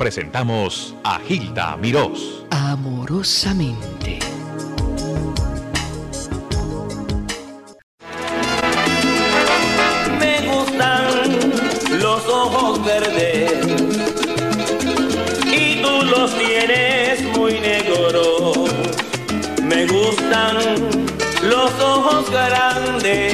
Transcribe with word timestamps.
presentamos 0.00 0.94
a 1.04 1.18
Gilda 1.18 1.76
Mirós. 1.76 2.42
Amorosamente. 2.48 4.18
Me 10.18 10.40
gustan 10.48 12.00
los 12.00 12.26
ojos 12.26 12.82
verdes 12.82 13.52
y 15.44 15.82
tú 15.82 16.02
los 16.06 16.34
tienes 16.38 17.22
muy 17.36 17.60
negros. 17.60 18.70
Me 19.62 19.84
gustan 19.84 20.56
los 21.42 21.72
ojos 21.78 22.30
grandes 22.30 23.29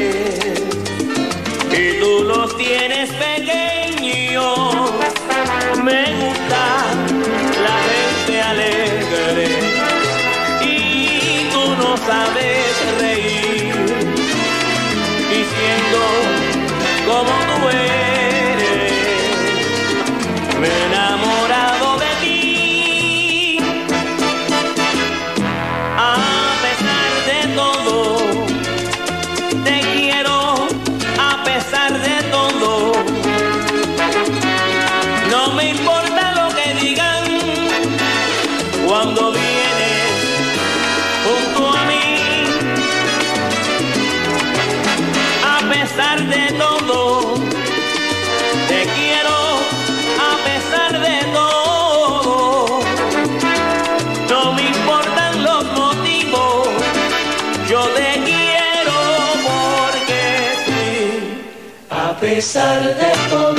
pesar 62.36 62.82
de 62.82 63.12
todo, 63.30 63.54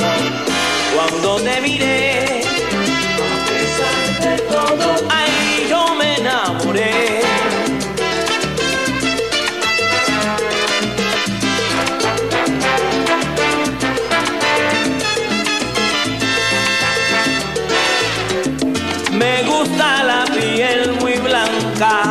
cuando 0.94 1.40
te 1.42 1.60
miré, 1.62 2.42
a 3.24 3.38
pesar 3.48 4.00
de 4.22 4.42
todo, 4.42 4.88
ahí 5.10 5.66
yo 5.68 5.96
me 5.96 6.14
enamoré. 6.14 7.20
Me 19.10 19.42
gusta 19.42 20.04
la 20.04 20.24
piel 20.26 20.92
muy 21.00 21.16
blanca. 21.16 22.07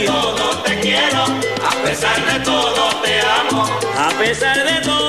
de 0.00 0.06
todo 0.06 0.62
te 0.62 0.78
quiero, 0.80 1.24
a 1.64 1.82
pesar 1.84 2.16
de 2.26 2.44
todo 2.44 3.00
te 3.02 3.20
amo, 3.20 3.64
a 3.96 4.08
pesar 4.18 4.64
de 4.64 4.80
todo. 4.82 5.05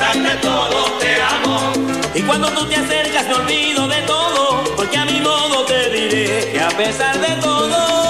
de 0.00 0.36
todo 0.40 0.98
te 0.98 1.14
amo. 1.20 1.72
Y 2.14 2.22
cuando 2.22 2.48
tú 2.52 2.66
te 2.66 2.76
acercas 2.76 3.26
me 3.28 3.34
olvido 3.34 3.86
de 3.86 4.02
todo, 4.02 4.64
porque 4.74 4.96
a 4.96 5.04
mi 5.04 5.20
modo 5.20 5.64
te 5.66 5.90
diré 5.90 6.50
que 6.52 6.60
a 6.60 6.68
pesar 6.68 7.20
de 7.20 7.40
todo. 7.40 8.00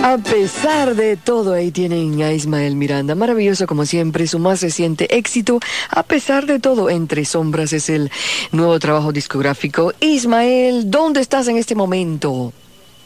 A 0.00 0.16
pesar 0.16 0.94
de 0.94 1.16
todo, 1.16 1.52
ahí 1.52 1.70
tienen 1.70 2.22
a 2.22 2.32
Ismael 2.32 2.76
Miranda. 2.76 3.14
Maravilloso 3.14 3.66
como 3.66 3.84
siempre, 3.84 4.26
su 4.26 4.38
más 4.38 4.62
reciente 4.62 5.16
éxito. 5.16 5.60
A 5.90 6.02
pesar 6.02 6.46
de 6.46 6.60
todo, 6.60 6.88
Entre 6.88 7.24
Sombras 7.24 7.72
es 7.72 7.90
el 7.90 8.10
nuevo 8.52 8.78
trabajo 8.78 9.12
discográfico. 9.12 9.92
Ismael, 10.00 10.90
¿dónde 10.90 11.20
estás 11.20 11.48
en 11.48 11.56
este 11.58 11.74
momento? 11.74 12.52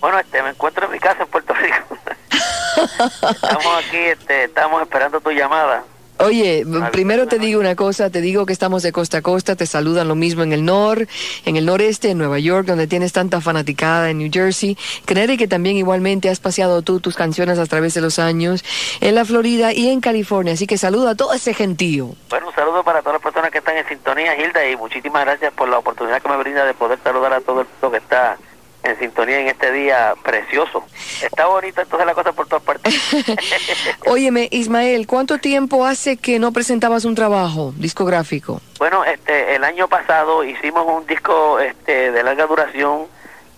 Bueno, 0.02 0.18
este, 0.18 0.42
me 0.42 0.48
encuentro 0.48 0.86
en 0.86 0.90
mi 0.90 0.98
casa 0.98 1.22
en 1.22 1.28
Puerto 1.28 1.54
Rico. 1.54 1.96
estamos 3.22 3.84
aquí, 3.86 3.98
este, 3.98 4.44
estamos 4.44 4.82
esperando 4.82 5.20
tu 5.20 5.30
llamada. 5.30 5.84
Oye, 6.18 6.64
primero 6.90 7.28
te 7.28 7.38
digo 7.38 7.60
una 7.60 7.76
cosa, 7.76 8.10
te 8.10 8.20
digo 8.20 8.44
que 8.44 8.52
estamos 8.52 8.82
de 8.82 8.90
costa 8.90 9.18
a 9.18 9.22
costa, 9.22 9.54
te 9.54 9.64
saludan 9.64 10.08
lo 10.08 10.16
mismo 10.16 10.42
en 10.42 10.52
el 10.52 10.64
nor, 10.64 11.06
en 11.44 11.56
el 11.56 11.66
noreste, 11.66 12.10
en 12.10 12.18
Nueva 12.18 12.40
York, 12.40 12.66
donde 12.66 12.88
tienes 12.88 13.12
tanta 13.12 13.40
fanaticada, 13.40 14.10
en 14.10 14.18
New 14.18 14.30
Jersey, 14.32 14.76
creeré 15.04 15.36
que 15.38 15.46
también 15.46 15.76
igualmente 15.76 16.28
has 16.28 16.40
paseado 16.40 16.82
tú 16.82 16.98
tus 16.98 17.14
canciones 17.14 17.60
a 17.60 17.66
través 17.66 17.94
de 17.94 18.00
los 18.00 18.18
años, 18.18 18.64
en 19.00 19.14
la 19.14 19.24
Florida 19.24 19.72
y 19.72 19.88
en 19.88 20.00
California, 20.00 20.54
así 20.54 20.66
que 20.66 20.78
saluda 20.78 21.12
a 21.12 21.14
todo 21.14 21.32
ese 21.32 21.54
gentío. 21.54 22.10
Bueno, 22.28 22.48
un 22.48 22.54
saludo 22.54 22.82
para 22.82 23.00
todas 23.02 23.14
las 23.14 23.22
personas 23.22 23.52
que 23.52 23.58
están 23.58 23.76
en 23.76 23.86
sintonía, 23.86 24.36
Hilda, 24.36 24.68
y 24.68 24.76
muchísimas 24.76 25.24
gracias 25.24 25.52
por 25.52 25.68
la 25.68 25.78
oportunidad 25.78 26.20
que 26.20 26.28
me 26.28 26.36
brinda 26.38 26.64
de 26.64 26.74
poder 26.74 26.98
saludar 27.04 27.32
a 27.32 27.40
todo 27.40 27.60
el 27.60 27.68
mundo 27.68 27.90
que 27.92 27.98
está 27.98 28.36
en 28.92 28.98
sintonía 28.98 29.40
en 29.40 29.48
este 29.48 29.72
día 29.72 30.14
precioso. 30.22 30.84
Está 31.22 31.46
bonita 31.46 31.82
entonces 31.82 32.06
la 32.06 32.14
cosa 32.14 32.32
por 32.32 32.46
todas 32.46 32.62
partes. 32.62 32.94
Óyeme, 34.06 34.48
Ismael, 34.50 35.06
¿cuánto 35.06 35.38
tiempo 35.38 35.84
hace 35.84 36.16
que 36.16 36.38
no 36.38 36.52
presentabas 36.52 37.04
un 37.04 37.14
trabajo 37.14 37.72
discográfico? 37.76 38.60
Bueno, 38.78 39.04
este, 39.04 39.54
el 39.54 39.64
año 39.64 39.88
pasado 39.88 40.44
hicimos 40.44 40.86
un 40.86 41.06
disco 41.06 41.58
este, 41.60 42.12
de 42.12 42.22
larga 42.22 42.46
duración 42.46 43.06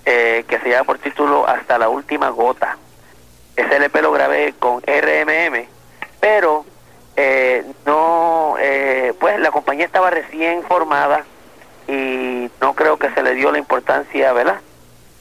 eh, 0.07 0.45
que 0.49 0.59
se 0.61 0.71
llama 0.71 0.85
por 0.85 0.99
título 0.99 1.49
Hasta 1.49 1.79
la 1.79 1.89
última 1.89 2.29
gota. 2.29 2.77
Ese 3.57 3.77
LP 3.77 4.03
lo 4.03 4.13
grabé 4.13 4.55
con 4.59 4.83
RMM, 4.83 5.67
pero 6.21 6.65
eh, 7.17 7.65
no, 7.87 8.57
eh, 8.59 9.15
pues 9.19 9.39
la 9.39 9.51
compañía 9.51 9.87
estaba 9.87 10.11
recién 10.11 10.63
formada 10.65 11.25
y 11.87 12.51
no 12.61 12.75
creo 12.75 12.99
que 12.99 13.11
se 13.11 13.23
le 13.23 13.35
dio 13.35 13.53
la 13.53 13.59
importancia, 13.59 14.33
¿verdad? 14.33 14.61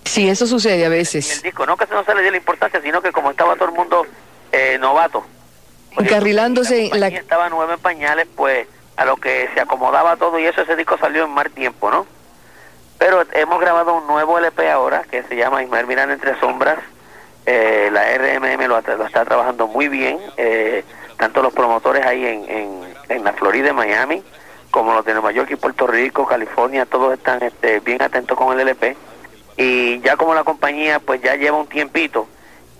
Sí, 0.05 0.29
eso 0.29 0.45
sucede 0.45 0.85
a 0.85 0.89
veces. 0.89 1.37
El 1.37 1.43
disco, 1.43 1.65
no 1.65 1.77
que 1.77 1.85
no 1.87 2.03
se 2.03 2.13
le 2.15 2.21
dio 2.21 2.31
la 2.31 2.37
importancia, 2.37 2.81
sino 2.81 3.01
que 3.01 3.11
como 3.11 3.31
estaba 3.31 3.55
todo 3.55 3.69
el 3.69 3.75
mundo 3.75 4.05
eh, 4.51 4.77
novato. 4.79 5.23
Pues, 5.95 6.07
Encarrilándose 6.07 6.89
la, 6.91 6.97
la... 6.97 7.07
estaba 7.07 7.49
nueva 7.49 7.73
en 7.73 7.79
pañales, 7.79 8.27
pues 8.35 8.67
a 8.95 9.05
lo 9.05 9.17
que 9.17 9.49
se 9.53 9.59
acomodaba 9.59 10.15
todo 10.17 10.37
y 10.39 10.45
eso, 10.45 10.61
ese 10.61 10.75
disco 10.75 10.97
salió 10.97 11.25
en 11.25 11.31
mal 11.31 11.49
tiempo, 11.51 11.89
¿no? 11.89 12.05
Pero 12.97 13.23
hemos 13.33 13.59
grabado 13.59 13.95
un 13.95 14.07
nuevo 14.07 14.37
LP 14.37 14.69
ahora 14.69 15.03
que 15.09 15.23
se 15.23 15.35
llama 15.35 15.63
Ismael 15.63 15.87
Miranda 15.87 16.13
Entre 16.13 16.39
Sombras. 16.39 16.79
Eh, 17.45 17.89
la 17.91 18.05
RMM 18.17 18.67
lo, 18.67 18.79
lo, 18.79 19.05
está 19.05 19.25
trabajando 19.25 19.67
muy 19.67 19.89
bien, 19.89 20.17
eh, 20.37 20.85
tanto 21.17 21.41
los 21.41 21.51
promotores 21.51 22.05
ahí 22.05 22.25
en, 22.25 22.49
en, 22.49 22.95
en 23.09 23.23
la 23.23 23.33
Florida, 23.33 23.69
en 23.69 23.75
Miami, 23.75 24.23
como 24.71 24.93
los 24.93 25.03
de 25.03 25.11
Nueva 25.13 25.33
York 25.33 25.49
y 25.51 25.57
Puerto 25.57 25.85
Rico, 25.85 26.25
California, 26.25 26.85
todos 26.85 27.13
están 27.13 27.43
este, 27.43 27.81
bien 27.81 28.01
atentos 28.01 28.37
con 28.37 28.53
el 28.53 28.61
LP 28.61 28.95
y 29.57 29.99
ya 30.01 30.15
como 30.17 30.33
la 30.33 30.43
compañía 30.43 30.99
pues 30.99 31.21
ya 31.21 31.35
lleva 31.35 31.57
un 31.57 31.67
tiempito 31.67 32.27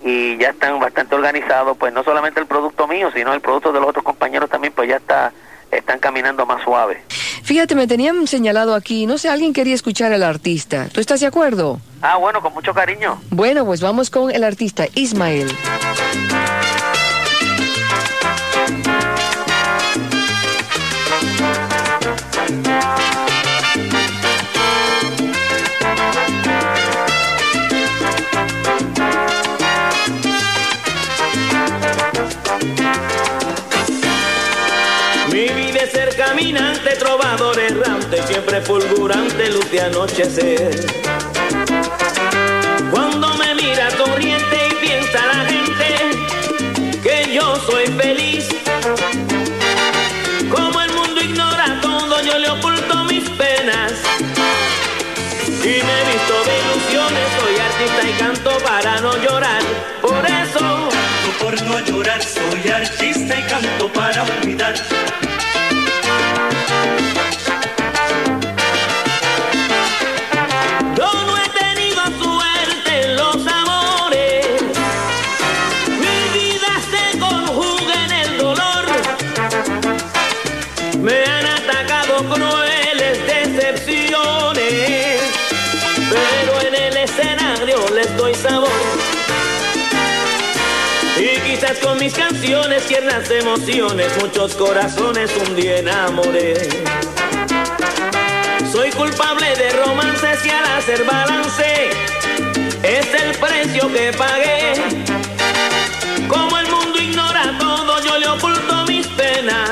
y 0.04 0.36
ya 0.36 0.50
están 0.50 0.78
bastante 0.78 1.14
organizados, 1.14 1.76
pues 1.78 1.92
no 1.92 2.04
solamente 2.04 2.40
el 2.40 2.46
producto 2.46 2.86
mío, 2.86 3.10
sino 3.14 3.32
el 3.32 3.40
producto 3.40 3.72
de 3.72 3.80
los 3.80 3.88
otros 3.88 4.04
compañeros 4.04 4.50
también 4.50 4.72
pues 4.72 4.88
ya 4.88 4.96
está 4.96 5.32
están 5.70 5.98
caminando 5.98 6.46
más 6.46 6.62
suave. 6.62 7.02
Fíjate, 7.42 7.74
me 7.74 7.86
tenían 7.86 8.26
señalado 8.26 8.74
aquí, 8.74 9.06
no 9.06 9.18
sé, 9.18 9.28
alguien 9.28 9.52
quería 9.52 9.74
escuchar 9.74 10.12
al 10.12 10.22
artista. 10.22 10.88
¿Tú 10.92 11.00
estás 11.00 11.20
de 11.20 11.26
acuerdo? 11.26 11.80
Ah, 12.00 12.16
bueno, 12.16 12.40
con 12.40 12.54
mucho 12.54 12.72
cariño. 12.72 13.20
Bueno, 13.30 13.64
pues 13.64 13.80
vamos 13.80 14.10
con 14.10 14.30
el 14.30 14.44
artista 14.44 14.86
Ismael. 14.94 15.50
Fulgurante, 38.88 39.50
luz 39.50 39.70
de 39.70 39.80
anochecer. 39.80 40.86
Cuando 42.90 43.34
me 43.34 43.54
mira 43.54 43.88
corriente 43.96 44.68
y 44.70 44.74
piensa 44.86 45.26
la 45.26 45.44
gente 45.46 47.00
que 47.02 47.34
yo 47.34 47.56
soy 47.66 47.86
feliz. 47.86 48.48
Como 50.50 50.80
el 50.80 50.92
mundo 50.92 51.20
ignora 51.20 51.78
todo, 51.80 52.22
yo 52.22 52.38
le 52.38 52.50
oculto 52.50 53.04
mis 53.04 53.28
penas. 53.30 53.92
Y 55.62 55.82
me 55.86 55.94
he 56.00 56.04
visto 56.12 56.34
de 56.46 56.54
ilusiones, 56.62 57.26
soy 57.40 57.56
artista 57.68 58.08
y 58.08 58.12
canto 58.18 58.50
para 58.64 59.00
no 59.00 59.16
llorar. 59.18 59.62
Por 60.02 60.24
eso, 60.26 60.88
por 61.40 61.62
no 61.62 61.80
llorar, 61.80 62.22
soy 62.22 62.70
artista 62.70 63.38
y 63.38 63.42
canto 63.42 63.92
para 63.92 64.22
olvidar. 64.22 64.74
Mis 92.04 92.12
canciones, 92.12 92.84
tiernas 92.86 93.30
emociones, 93.30 94.12
muchos 94.20 94.54
corazones 94.56 95.30
un 95.48 95.56
día 95.56 95.78
enamoré. 95.78 96.68
Soy 98.70 98.90
culpable 98.90 99.56
de 99.56 99.70
romances 99.70 100.44
y 100.44 100.50
al 100.50 100.66
hacer 100.76 101.02
balance 101.04 101.88
es 102.82 103.06
el 103.22 103.30
precio 103.38 103.90
que 103.90 104.12
pagué. 104.18 104.74
Como 106.28 106.58
el 106.58 106.68
mundo 106.68 107.00
ignora 107.00 107.56
todo, 107.58 107.98
yo 108.04 108.18
le 108.18 108.28
oculto 108.28 108.84
mis 108.86 109.06
penas. 109.06 109.70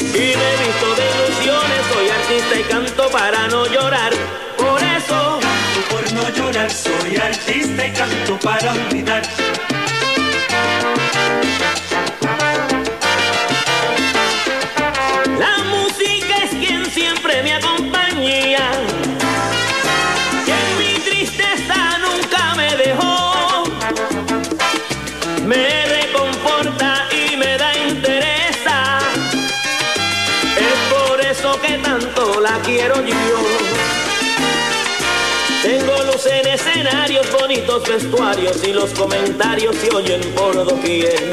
Y 0.00 0.34
me 0.40 0.50
visto 0.64 0.88
de 0.96 1.04
ilusiones, 1.14 1.80
soy 1.92 2.08
artista 2.08 2.58
y 2.58 2.62
canto 2.64 3.08
para 3.10 3.46
no 3.46 3.66
llorar. 3.66 4.12
Por 4.56 4.82
eso, 4.82 5.38
por 5.90 6.12
no 6.12 6.28
llorar, 6.30 6.68
soy 6.72 7.16
artista 7.18 7.86
y 7.86 7.92
canto 7.92 8.36
para 8.40 8.72
olvidar. 8.72 9.22
Tengo 35.62 35.96
luz 36.02 36.26
en 36.26 36.44
escenarios, 36.48 37.30
bonitos 37.30 37.88
vestuarios 37.88 38.64
y 38.64 38.72
los 38.72 38.90
comentarios 38.94 39.76
se 39.76 39.94
oyen 39.94 40.20
por 40.34 40.56
doquier. 40.56 41.30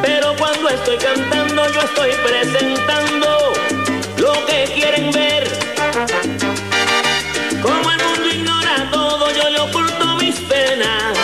Pero 0.00 0.32
cuando 0.38 0.68
estoy 0.68 0.96
cantando 0.96 1.68
yo 1.72 1.80
estoy 1.80 2.12
presentando 2.24 3.52
lo 4.18 4.46
que 4.46 4.64
quieren 4.72 5.10
ver. 5.10 5.48
Como 7.60 7.90
el 7.90 7.98
mundo 8.04 8.28
ignora 8.32 8.90
todo, 8.92 9.28
yo 9.32 9.50
le 9.50 9.58
oculto 9.58 10.16
mis 10.18 10.36
penas. 10.36 11.18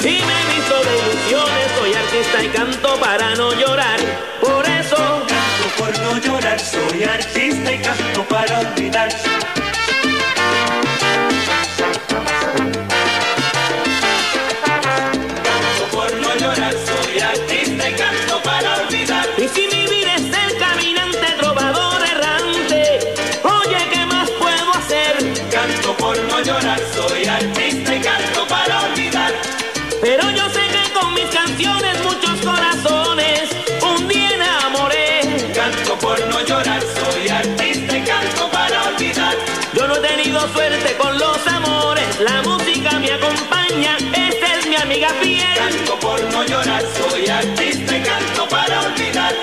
Y 0.00 0.22
me 0.24 0.54
visto 0.54 0.74
de 0.84 0.98
ilusiones, 1.02 1.72
soy 1.78 1.92
artista 1.92 2.42
y 2.42 2.48
canto 2.48 2.96
para 2.98 3.34
no 3.34 3.52
llorar. 3.52 4.00
Por 4.40 4.64
eso 4.64 5.22
por 5.76 5.98
no 5.98 6.18
llorar, 6.18 6.58
soy 6.58 7.04
artista 7.04 7.72
y 7.72 7.78
canto 7.78 8.22
para 8.24 8.60
olvidar. 8.60 9.10
Soy 26.96 27.26
artista 27.26 27.94
y 27.94 28.00
canto 28.00 28.46
para 28.48 28.80
olvidar. 28.84 29.32
Pero 30.00 30.30
yo 30.30 30.48
sé 30.48 30.62
que 30.68 30.92
con 30.98 31.12
mis 31.14 31.26
canciones 31.26 32.02
muchos 32.02 32.40
corazones 32.40 33.50
un 33.82 34.08
día 34.08 34.30
enamoré. 34.34 35.20
Canto 35.54 35.98
por 35.98 36.18
no 36.26 36.40
llorar, 36.40 36.80
soy 36.82 37.28
artista 37.28 37.98
y 37.98 38.02
canto 38.02 38.48
para 38.50 38.84
olvidar. 38.84 39.34
Yo 39.74 39.86
no 39.86 39.96
he 39.96 40.00
tenido 40.00 40.40
suerte 40.54 40.96
con 40.96 41.18
los 41.18 41.46
amores, 41.46 42.18
la 42.20 42.42
música 42.42 42.98
me 42.98 43.12
acompaña, 43.12 43.98
esta 44.14 44.58
es 44.58 44.66
mi 44.66 44.76
amiga 44.76 45.10
fiel. 45.20 45.54
Canto 45.54 45.98
por 46.00 46.22
no 46.32 46.44
llorar, 46.44 46.82
soy 46.96 47.28
artista 47.28 47.96
y 47.96 48.02
canto 48.02 48.48
para 48.48 48.80
olvidar. 48.80 49.34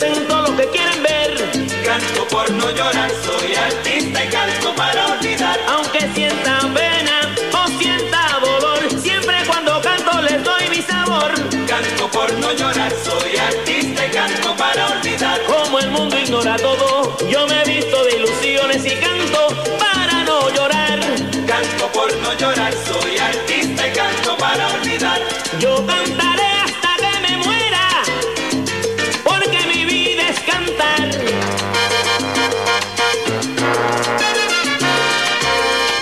Presento 0.00 0.42
lo 0.42 0.56
que 0.56 0.66
quieren 0.68 1.02
ver. 1.02 1.64
Canto 1.84 2.26
por 2.28 2.50
no 2.50 2.70
llorar, 2.70 3.10
soy 3.24 3.54
artista 3.54 4.24
y 4.24 4.28
canto 4.28 4.74
para 4.74 5.06
olvidar. 5.12 5.60
Aunque 5.68 6.00
sienta 6.14 6.60
pena 6.74 7.34
o 7.52 7.68
sienta 7.78 8.38
dolor, 8.40 8.80
siempre 9.00 9.36
cuando 9.46 9.80
canto 9.82 10.22
les 10.22 10.42
doy 10.42 10.68
mi 10.70 10.82
sabor. 10.82 11.32
Canto 11.66 12.10
por 12.10 12.32
no 12.34 12.52
llorar, 12.52 12.92
soy 13.04 13.36
artista 13.36 14.06
y 14.06 14.10
canto 14.10 14.56
para 14.56 14.86
olvidar. 14.88 15.38
Como 15.46 15.78
el 15.78 15.90
mundo 15.90 16.18
ignora 16.18 16.56
todo, 16.56 17.16
yo 17.28 17.46
me 17.46 17.62
he 17.62 17.64
visto 17.64 18.04
de 18.04 18.16
ilusiones 18.16 18.84
y 18.86 18.96
canto 18.96 19.48
para 19.78 20.24
no 20.24 20.48
llorar. 20.50 20.98
Canto 21.46 21.92
por 21.92 22.10
no 22.16 22.32
llorar, 22.38 22.72
soy 22.88 23.18
artista 23.18 23.86
y 23.86 23.92
canto 23.92 24.36
para 24.38 24.66
olvidar. 24.68 25.20
Yo 25.58 25.84
cantaré 25.86 26.29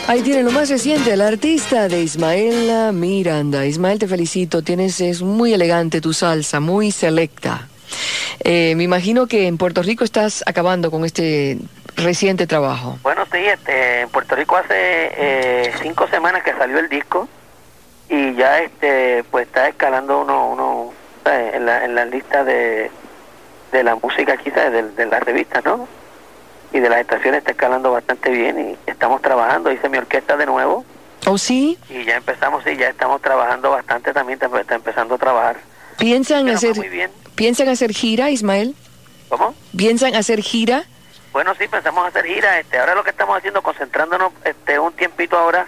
Ahí 0.09 0.23
tiene 0.23 0.43
lo 0.43 0.51
más 0.53 0.71
reciente, 0.71 1.13
el 1.13 1.21
artista 1.21 1.87
de 1.87 2.01
Ismael 2.01 2.95
Miranda. 2.95 3.67
Ismael, 3.67 3.99
te 3.99 4.09
felicito, 4.09 4.63
tienes, 4.63 5.03
es 5.03 5.21
muy 5.21 5.53
elegante 5.53 6.01
tu 6.01 6.15
salsa, 6.15 6.61
muy 6.61 6.93
selecta. 6.93 7.69
Eh, 8.41 8.73
me 8.75 8.85
imagino 8.85 9.27
que 9.27 9.47
en 9.47 9.59
Puerto 9.59 9.83
Rico 9.83 10.05
estás 10.05 10.43
acabando 10.47 10.91
con 10.91 11.05
este 11.05 11.59
reciente 11.97 12.47
trabajo. 12.47 12.99
Bueno, 13.03 13.27
sí, 13.31 13.37
este, 13.39 14.01
en 14.01 14.09
Puerto 14.09 14.35
Rico 14.35 14.57
hace 14.57 14.73
eh, 14.75 15.73
cinco 15.83 16.09
semanas 16.09 16.43
que 16.43 16.53
salió 16.55 16.79
el 16.79 16.89
disco 16.89 17.29
y 18.09 18.35
ya 18.35 18.61
este 18.61 19.25
pues 19.31 19.47
está 19.47 19.69
escalando 19.69 20.23
uno, 20.23 20.49
uno 20.49 20.93
¿sabes? 21.23 21.55
en 21.55 21.67
la, 21.67 21.85
en 21.85 21.95
la 21.95 22.07
lista 22.07 22.45
de, 22.45 22.91
de 23.73 23.83
la 23.83 23.95
música 23.97 24.37
¿sabes? 24.55 24.73
De, 24.73 24.83
de 24.83 25.07
las 25.07 25.23
revistas, 25.23 25.65
¿no? 25.65 25.89
Y 26.73 26.81
de 26.81 26.89
las 26.89 27.01
estaciones 27.01 27.39
está 27.39 27.53
escalando 27.53 27.93
bastante 27.93 28.31
bien 28.31 28.59
y 28.87 28.91
estamos 28.91 29.23
trabajando, 29.23 29.73
hice 29.73 29.89
mi 29.89 29.99
orquesta 29.99 30.37
de 30.37 30.47
nuevo 30.47 30.85
¿Oh, 31.27 31.39
sí? 31.39 31.79
y 31.89 32.05
ya 32.05 32.17
empezamos, 32.17 32.63
sí, 32.65 32.77
ya 32.77 32.89
estamos 32.89 33.21
trabajando 33.21 33.71
bastante 33.71 34.13
también, 34.13 34.39
está, 34.43 34.61
está 34.61 34.75
empezando 34.75 35.15
a 35.15 35.19
trabajar. 35.19 35.57
¿Piensan 35.99 36.45
Pero 36.45 36.57
hacer, 36.57 36.77
muy 36.77 36.89
bien. 36.89 37.11
¿Piensan 37.35 37.69
hacer 37.69 37.93
gira, 37.93 38.31
Ismael? 38.31 38.75
¿Cómo? 39.29 39.55
¿Piensan 39.77 40.15
hacer 40.15 40.41
gira? 40.41 40.85
Bueno, 41.33 41.55
sí, 41.59 41.69
pensamos 41.69 42.07
hacer 42.07 42.25
gira. 42.25 42.59
Este, 42.61 42.79
ahora 42.79 42.95
lo 42.95 43.05
que 43.05 43.11
estamos 43.11 43.37
haciendo, 43.37 43.63
concentrándonos 43.63 44.33
este, 44.45 44.79
un 44.79 44.93
tiempito 44.93 45.37
ahora 45.37 45.67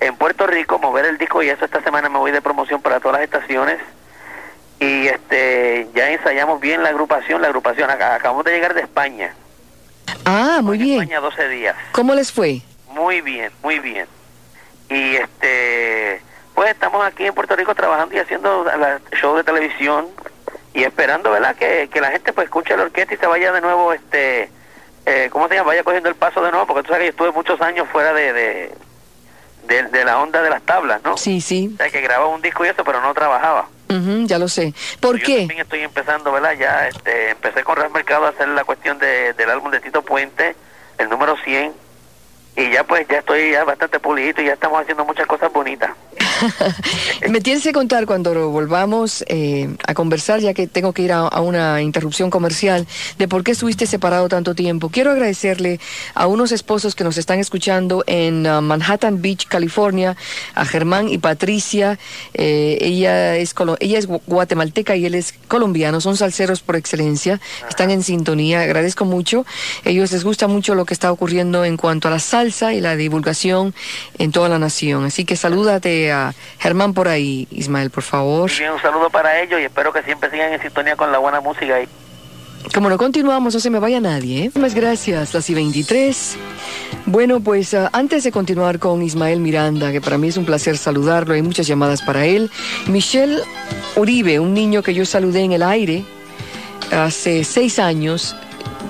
en 0.00 0.16
Puerto 0.16 0.46
Rico, 0.46 0.78
mover 0.78 1.04
el 1.04 1.18
disco 1.18 1.42
y 1.42 1.48
eso 1.48 1.64
esta 1.64 1.82
semana 1.82 2.08
me 2.08 2.18
voy 2.18 2.32
de 2.32 2.40
promoción 2.40 2.80
para 2.80 3.00
todas 3.00 3.20
las 3.20 3.24
estaciones. 3.24 3.78
Y 4.82 5.06
este, 5.06 5.86
ya 5.94 6.10
ensayamos 6.10 6.60
bien 6.60 6.82
la 6.82 6.88
agrupación. 6.88 7.40
La 7.40 7.46
agrupación, 7.48 7.88
ac- 7.88 8.16
acabamos 8.16 8.44
de 8.44 8.50
llegar 8.52 8.74
de 8.74 8.80
España. 8.80 9.32
Ah, 10.24 10.58
muy 10.60 10.76
En 10.78 10.82
bien. 10.82 11.02
España 11.02 11.20
12 11.20 11.48
días. 11.48 11.76
¿Cómo 11.92 12.14
les 12.14 12.32
fue? 12.32 12.62
Muy 12.88 13.20
bien, 13.20 13.52
muy 13.62 13.78
bien. 13.78 14.06
Y 14.88 15.16
este, 15.16 16.20
pues 16.54 16.70
estamos 16.70 17.04
aquí 17.06 17.24
en 17.26 17.32
Puerto 17.34 17.54
Rico 17.54 17.74
trabajando 17.76 18.14
y 18.16 18.18
haciendo 18.18 18.64
la- 18.64 19.00
show 19.20 19.36
de 19.36 19.44
televisión 19.44 20.08
y 20.74 20.82
esperando, 20.82 21.30
¿verdad? 21.30 21.54
Que, 21.54 21.88
que 21.92 22.00
la 22.00 22.10
gente 22.10 22.32
pues 22.32 22.46
escuche 22.46 22.76
la 22.76 22.82
orquesta 22.82 23.14
y 23.14 23.18
se 23.18 23.26
vaya 23.26 23.52
de 23.52 23.60
nuevo, 23.60 23.92
este, 23.92 24.50
eh, 25.06 25.28
¿cómo 25.30 25.46
se 25.48 25.54
llama? 25.54 25.68
Vaya 25.68 25.84
cogiendo 25.84 26.08
el 26.08 26.16
paso 26.16 26.42
de 26.42 26.50
nuevo, 26.50 26.66
porque 26.66 26.82
tú 26.82 26.88
sabes 26.88 27.02
que 27.02 27.06
yo 27.06 27.10
estuve 27.10 27.30
muchos 27.30 27.60
años 27.60 27.86
fuera 27.92 28.12
de, 28.12 28.32
de, 28.32 28.74
de, 29.68 29.82
de 29.84 30.04
la 30.04 30.18
onda 30.20 30.42
de 30.42 30.50
las 30.50 30.62
tablas, 30.62 31.00
¿no? 31.04 31.16
Sí, 31.16 31.40
sí. 31.40 31.70
O 31.72 31.76
sea, 31.76 31.88
que 31.90 32.00
grababa 32.00 32.28
un 32.34 32.42
disco 32.42 32.64
y 32.64 32.68
eso, 32.68 32.82
pero 32.84 33.00
no 33.00 33.14
trabajaba. 33.14 33.68
Ujú, 33.98 34.26
ya 34.26 34.38
lo 34.38 34.48
sé. 34.48 34.74
¿Por 35.00 35.18
yo 35.18 35.26
qué? 35.26 35.38
también 35.38 35.60
estoy 35.60 35.80
empezando, 35.80 36.32
¿verdad? 36.32 36.52
Ya 36.58 36.88
este, 36.88 37.30
empecé 37.30 37.62
con 37.64 37.76
Real 37.76 37.90
Mercado 37.90 38.26
a 38.26 38.30
hacer 38.30 38.48
la 38.48 38.64
cuestión 38.64 38.98
de, 38.98 39.32
del 39.34 39.50
álbum 39.50 39.70
de 39.70 39.80
Tito 39.80 40.02
Puente, 40.02 40.54
el 40.98 41.08
número 41.08 41.36
100, 41.44 41.72
y 42.56 42.70
ya 42.70 42.84
pues 42.84 43.06
ya 43.08 43.18
estoy 43.18 43.52
ya 43.52 43.64
bastante 43.64 43.98
pulidito 43.98 44.42
y 44.42 44.46
ya 44.46 44.54
estamos 44.54 44.80
haciendo 44.80 45.04
muchas 45.04 45.26
cosas 45.26 45.52
bonitas. 45.52 45.90
Me 47.28 47.40
tienes 47.40 47.62
que 47.62 47.72
contar 47.72 48.06
cuando 48.06 48.50
volvamos 48.50 49.24
eh, 49.28 49.74
a 49.86 49.94
conversar, 49.94 50.40
ya 50.40 50.54
que 50.54 50.66
tengo 50.66 50.92
que 50.92 51.02
ir 51.02 51.12
a, 51.12 51.20
a 51.28 51.40
una 51.40 51.82
interrupción 51.82 52.30
comercial, 52.30 52.86
de 53.18 53.28
por 53.28 53.44
qué 53.44 53.52
estuviste 53.52 53.86
separado 53.86 54.28
tanto 54.28 54.54
tiempo. 54.54 54.88
Quiero 54.88 55.10
agradecerle 55.12 55.80
a 56.14 56.26
unos 56.26 56.52
esposos 56.52 56.94
que 56.94 57.04
nos 57.04 57.16
están 57.18 57.38
escuchando 57.38 58.04
en 58.06 58.46
uh, 58.46 58.60
Manhattan 58.60 59.22
Beach, 59.22 59.46
California, 59.46 60.16
a 60.54 60.64
Germán 60.64 61.08
y 61.08 61.18
Patricia. 61.18 61.98
Eh, 62.34 62.78
ella, 62.80 63.36
es 63.36 63.54
ella 63.80 63.98
es 63.98 64.08
gu- 64.08 64.20
guatemalteca 64.26 64.96
y 64.96 65.06
él 65.06 65.14
es 65.14 65.34
colombiano, 65.48 66.00
son 66.00 66.16
salseros 66.16 66.60
por 66.60 66.76
excelencia, 66.76 67.40
están 67.68 67.90
en 67.90 68.02
sintonía, 68.02 68.62
agradezco 68.62 69.04
mucho. 69.04 69.44
Ellos 69.84 70.12
les 70.12 70.24
gusta 70.24 70.48
mucho 70.48 70.74
lo 70.74 70.84
que 70.84 70.94
está 70.94 71.12
ocurriendo 71.12 71.64
en 71.64 71.76
cuanto 71.76 72.08
a 72.08 72.10
la 72.10 72.18
salsa 72.18 72.72
y 72.74 72.80
la 72.80 72.96
divulgación 72.96 73.74
en 74.18 74.32
toda 74.32 74.48
la 74.48 74.58
nación. 74.58 75.04
Así 75.04 75.24
que 75.24 75.36
salúdate 75.36 76.10
a 76.12 76.31
Germán 76.58 76.94
por 76.94 77.08
ahí, 77.08 77.46
Ismael, 77.50 77.90
por 77.90 78.02
favor. 78.02 78.50
Bien, 78.50 78.72
un 78.72 78.80
saludo 78.80 79.10
para 79.10 79.40
ellos 79.40 79.60
y 79.60 79.64
espero 79.64 79.92
que 79.92 80.02
siempre 80.02 80.30
sigan 80.30 80.52
en 80.52 80.60
sintonía 80.60 80.96
con 80.96 81.10
la 81.12 81.18
buena 81.18 81.40
música. 81.40 81.80
Y... 81.80 81.88
Como 82.74 82.88
no 82.88 82.96
continuamos, 82.96 83.54
no 83.54 83.60
se 83.60 83.70
me 83.70 83.78
vaya 83.78 84.00
nadie. 84.00 84.44
¿eh? 84.44 84.50
Muchas 84.54 84.74
gracias, 84.74 85.34
las 85.34 85.50
y 85.50 85.54
23. 85.54 86.36
Bueno, 87.06 87.40
pues 87.40 87.74
ah, 87.74 87.90
antes 87.92 88.24
de 88.24 88.32
continuar 88.32 88.78
con 88.78 89.02
Ismael 89.02 89.40
Miranda, 89.40 89.92
que 89.92 90.00
para 90.00 90.16
mí 90.16 90.28
es 90.28 90.36
un 90.36 90.46
placer 90.46 90.78
saludarlo, 90.78 91.34
hay 91.34 91.42
muchas 91.42 91.66
llamadas 91.66 92.02
para 92.02 92.24
él. 92.24 92.50
Michelle 92.86 93.40
Uribe, 93.96 94.38
un 94.38 94.54
niño 94.54 94.82
que 94.82 94.94
yo 94.94 95.04
saludé 95.04 95.40
en 95.40 95.52
el 95.52 95.62
aire 95.62 96.04
hace 96.92 97.44
seis 97.44 97.78
años, 97.78 98.36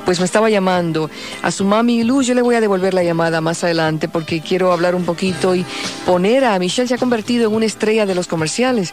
pues 0.04 0.18
me 0.18 0.26
estaba 0.26 0.50
llamando 0.50 1.11
a 1.42 1.50
su 1.50 1.64
mami 1.64 2.02
Luz. 2.04 2.26
Yo 2.26 2.35
le 2.35 2.42
voy 2.42 2.54
a 2.54 2.61
devolver 2.61 2.94
la 2.94 3.02
llamada 3.02 3.40
más 3.40 3.64
adelante 3.64 4.09
porque 4.09 4.40
quiero 4.40 4.73
hablar 4.73 4.94
un 4.94 5.04
poquito 5.04 5.54
y 5.54 5.64
poner 6.06 6.44
a 6.44 6.59
Michelle 6.59 6.88
se 6.88 6.94
ha 6.94 6.99
convertido 6.99 7.49
en 7.49 7.54
una 7.54 7.66
estrella 7.66 8.06
de 8.06 8.14
los 8.14 8.26
comerciales. 8.26 8.92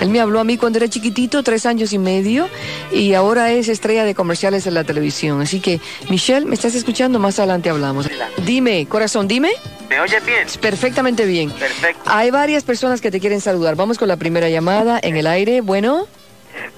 Él 0.00 0.10
me 0.10 0.20
habló 0.20 0.40
a 0.40 0.44
mí 0.44 0.56
cuando 0.56 0.78
era 0.78 0.88
chiquitito, 0.88 1.42
tres 1.42 1.66
años 1.66 1.92
y 1.92 1.98
medio, 1.98 2.48
y 2.92 3.14
ahora 3.14 3.52
es 3.52 3.68
estrella 3.68 4.04
de 4.04 4.14
comerciales 4.14 4.66
en 4.66 4.74
la 4.74 4.84
televisión. 4.84 5.40
Así 5.40 5.60
que, 5.60 5.80
Michelle, 6.08 6.46
¿me 6.46 6.54
estás 6.54 6.74
escuchando? 6.74 7.18
Más 7.18 7.38
adelante 7.38 7.70
hablamos. 7.70 8.08
Dime, 8.44 8.86
corazón, 8.86 9.28
dime. 9.28 9.50
¿Me 9.88 10.00
oyes 10.00 10.24
bien? 10.24 10.46
Perfectamente 10.60 11.24
bien. 11.24 11.50
Perfecto. 11.50 12.02
Hay 12.06 12.30
varias 12.30 12.62
personas 12.62 13.00
que 13.00 13.10
te 13.10 13.20
quieren 13.20 13.40
saludar. 13.40 13.74
Vamos 13.74 13.98
con 13.98 14.08
la 14.08 14.16
primera 14.16 14.48
llamada 14.48 15.00
en 15.02 15.16
el 15.16 15.26
aire. 15.26 15.60
Bueno, 15.62 16.06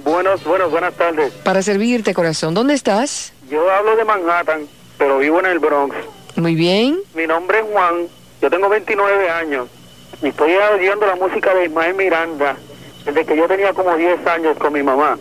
Buenos, 0.04 0.42
buenos, 0.44 0.70
buenas 0.70 0.94
tardes. 0.94 1.32
para 1.44 1.62
servirte, 1.62 2.14
corazón. 2.14 2.54
¿Dónde 2.54 2.74
estás? 2.74 3.32
Yo 3.50 3.70
hablo 3.70 3.96
de 3.96 4.04
Manhattan, 4.04 4.66
pero 4.98 5.18
vivo 5.18 5.40
en 5.40 5.46
el 5.46 5.58
Bronx. 5.58 5.94
Muy 6.36 6.54
bien. 6.54 6.98
Mi 7.14 7.26
nombre 7.26 7.58
es 7.58 7.64
Juan, 7.70 8.06
yo 8.40 8.50
tengo 8.50 8.68
29 8.68 9.28
años 9.30 9.68
y 10.22 10.28
estoy 10.28 10.54
oyendo 10.54 11.06
la 11.06 11.16
música 11.16 11.54
de 11.54 11.64
Ismael 11.66 11.94
Miranda 11.94 12.56
desde 13.04 13.24
que 13.26 13.36
yo 13.36 13.46
tenía 13.48 13.72
como 13.72 13.96
10 13.96 14.26
años 14.26 14.56
con 14.58 14.72
mi 14.72 14.82
mamá. 14.82 15.18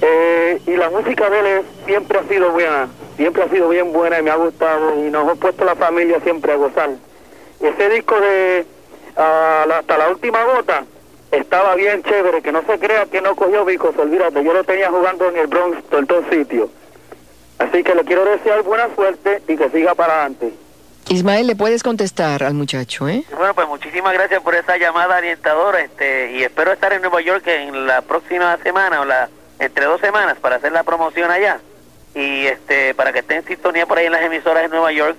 Eh, 0.00 0.60
y 0.66 0.72
la 0.76 0.90
música 0.90 1.30
de 1.30 1.38
él 1.40 1.46
es- 1.46 1.86
siempre 1.86 2.18
ha 2.18 2.24
sido 2.28 2.50
buena, 2.50 2.88
siempre 3.16 3.42
ha 3.44 3.48
sido 3.48 3.68
bien 3.68 3.92
buena 3.92 4.18
y 4.18 4.22
me 4.22 4.30
ha 4.30 4.36
gustado 4.36 4.96
y 5.06 5.10
nos 5.10 5.28
ha 5.28 5.34
puesto 5.36 5.64
la 5.64 5.76
familia 5.76 6.18
siempre 6.20 6.52
a 6.52 6.56
gozar. 6.56 6.90
Ese 7.60 7.88
disco 7.88 8.18
de 8.20 8.66
la- 9.16 9.78
Hasta 9.78 9.98
la 9.98 10.08
última 10.08 10.42
gota 10.44 10.84
estaba 11.32 11.74
bien 11.74 12.02
chévere, 12.02 12.42
que 12.42 12.52
no 12.52 12.62
se 12.62 12.78
crea 12.78 13.06
que 13.06 13.20
no 13.20 13.34
cogió 13.34 13.64
Vicos, 13.64 13.96
olvídate, 13.96 14.44
yo 14.44 14.52
lo 14.52 14.62
tenía 14.64 14.90
jugando 14.90 15.28
en 15.28 15.38
el 15.38 15.46
Bronx, 15.46 15.78
en 15.90 16.06
todos 16.06 16.24
sitios. 16.30 16.70
Así 17.58 17.82
que 17.82 17.94
le 17.94 18.04
quiero 18.04 18.24
desear 18.24 18.62
buena 18.62 18.94
suerte 18.94 19.42
y 19.48 19.56
que 19.56 19.70
siga 19.70 19.94
para 19.94 20.14
adelante. 20.14 20.52
Ismael, 21.08 21.46
le 21.46 21.56
puedes 21.56 21.82
contestar 21.82 22.42
al 22.44 22.54
muchacho, 22.54 23.08
¿eh? 23.08 23.24
Bueno, 23.36 23.54
pues 23.54 23.66
muchísimas 23.66 24.12
gracias 24.12 24.40
por 24.42 24.54
esa 24.54 24.76
llamada 24.76 25.16
orientadora 25.16 25.80
este, 25.80 26.32
y 26.32 26.42
espero 26.44 26.72
estar 26.72 26.92
en 26.92 27.02
Nueva 27.02 27.20
York 27.20 27.46
en 27.46 27.86
la 27.86 28.02
próxima 28.02 28.56
semana 28.58 29.00
o 29.00 29.04
la 29.04 29.28
entre 29.58 29.84
dos 29.84 30.00
semanas 30.00 30.38
para 30.40 30.56
hacer 30.56 30.72
la 30.72 30.82
promoción 30.82 31.30
allá 31.30 31.60
y 32.14 32.46
este 32.46 32.94
para 32.94 33.12
que 33.12 33.20
esté 33.20 33.36
en 33.36 33.44
sintonía 33.44 33.86
por 33.86 33.98
ahí 33.98 34.06
en 34.06 34.12
las 34.12 34.22
emisoras 34.22 34.62
de 34.64 34.68
Nueva 34.68 34.90
York 34.92 35.16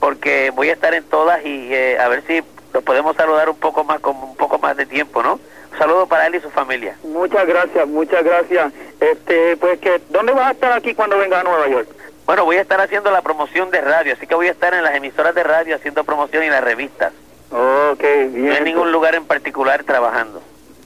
porque 0.00 0.50
voy 0.50 0.70
a 0.70 0.72
estar 0.72 0.92
en 0.92 1.04
todas 1.04 1.44
y 1.44 1.72
eh, 1.72 1.98
a 1.98 2.08
ver 2.08 2.22
si 2.26 2.42
los 2.76 2.84
podemos 2.84 3.16
saludar 3.16 3.48
un 3.48 3.56
poco 3.56 3.84
más 3.84 4.00
con 4.00 4.14
un 4.16 4.36
poco 4.36 4.58
más 4.58 4.76
de 4.76 4.84
tiempo, 4.84 5.22
¿no? 5.22 5.40
Un 5.72 5.78
saludo 5.78 6.06
para 6.06 6.26
él 6.26 6.34
y 6.34 6.40
su 6.40 6.50
familia. 6.50 6.94
Muchas 7.04 7.46
gracias, 7.46 7.88
muchas 7.88 8.22
gracias. 8.22 8.70
Este, 9.00 9.56
pues 9.56 9.78
que, 9.80 10.02
¿dónde 10.10 10.34
vas 10.34 10.48
a 10.48 10.50
estar 10.50 10.72
aquí 10.72 10.94
cuando 10.94 11.16
venga 11.16 11.40
a 11.40 11.42
Nueva 11.42 11.68
York? 11.68 11.88
Bueno, 12.26 12.44
voy 12.44 12.56
a 12.56 12.60
estar 12.60 12.78
haciendo 12.78 13.10
la 13.10 13.22
promoción 13.22 13.70
de 13.70 13.80
radio, 13.80 14.12
así 14.12 14.26
que 14.26 14.34
voy 14.34 14.48
a 14.48 14.50
estar 14.50 14.74
en 14.74 14.82
las 14.82 14.94
emisoras 14.94 15.34
de 15.34 15.42
radio 15.42 15.74
haciendo 15.74 16.04
promoción 16.04 16.44
y 16.44 16.50
las 16.50 16.62
revistas. 16.62 17.14
Ok, 17.50 18.02
bien. 18.02 18.48
No 18.48 18.54
en 18.56 18.64
ningún 18.64 18.92
lugar 18.92 19.14
en 19.14 19.24
particular 19.24 19.82
trabajando. 19.84 20.42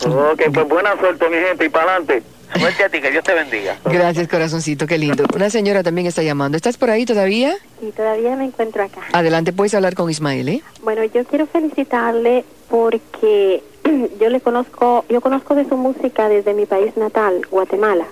Ok, 0.06 0.42
pues 0.54 0.68
buena 0.68 0.96
suerte, 0.96 1.28
mi 1.28 1.38
gente, 1.38 1.64
y 1.64 1.68
para 1.70 1.96
adelante. 1.96 2.22
Suerte 2.58 2.84
a 2.84 2.88
ti, 2.88 3.00
que 3.00 3.10
Dios 3.10 3.24
te 3.24 3.34
bendiga. 3.34 3.76
Gracias, 3.84 4.28
corazoncito, 4.28 4.86
qué 4.86 4.98
lindo. 4.98 5.24
Una 5.34 5.50
señora 5.50 5.82
también 5.82 6.06
está 6.06 6.22
llamando. 6.22 6.56
¿Estás 6.56 6.76
por 6.76 6.90
ahí 6.90 7.04
todavía? 7.06 7.54
Sí, 7.80 7.92
todavía 7.96 8.34
me 8.36 8.44
encuentro 8.44 8.82
acá. 8.82 9.00
Adelante, 9.12 9.52
puedes 9.52 9.74
hablar 9.74 9.94
con 9.94 10.10
Ismael, 10.10 10.48
¿eh? 10.48 10.62
Bueno, 10.82 11.04
yo 11.04 11.24
quiero 11.24 11.46
felicitarle 11.46 12.44
porque 12.68 13.62
yo 14.20 14.28
le 14.28 14.40
conozco, 14.40 15.04
yo 15.08 15.20
conozco 15.20 15.54
de 15.54 15.68
su 15.68 15.76
música 15.76 16.28
desde 16.28 16.54
mi 16.54 16.66
país 16.66 16.96
natal, 16.96 17.46
Guatemala, 17.50 18.04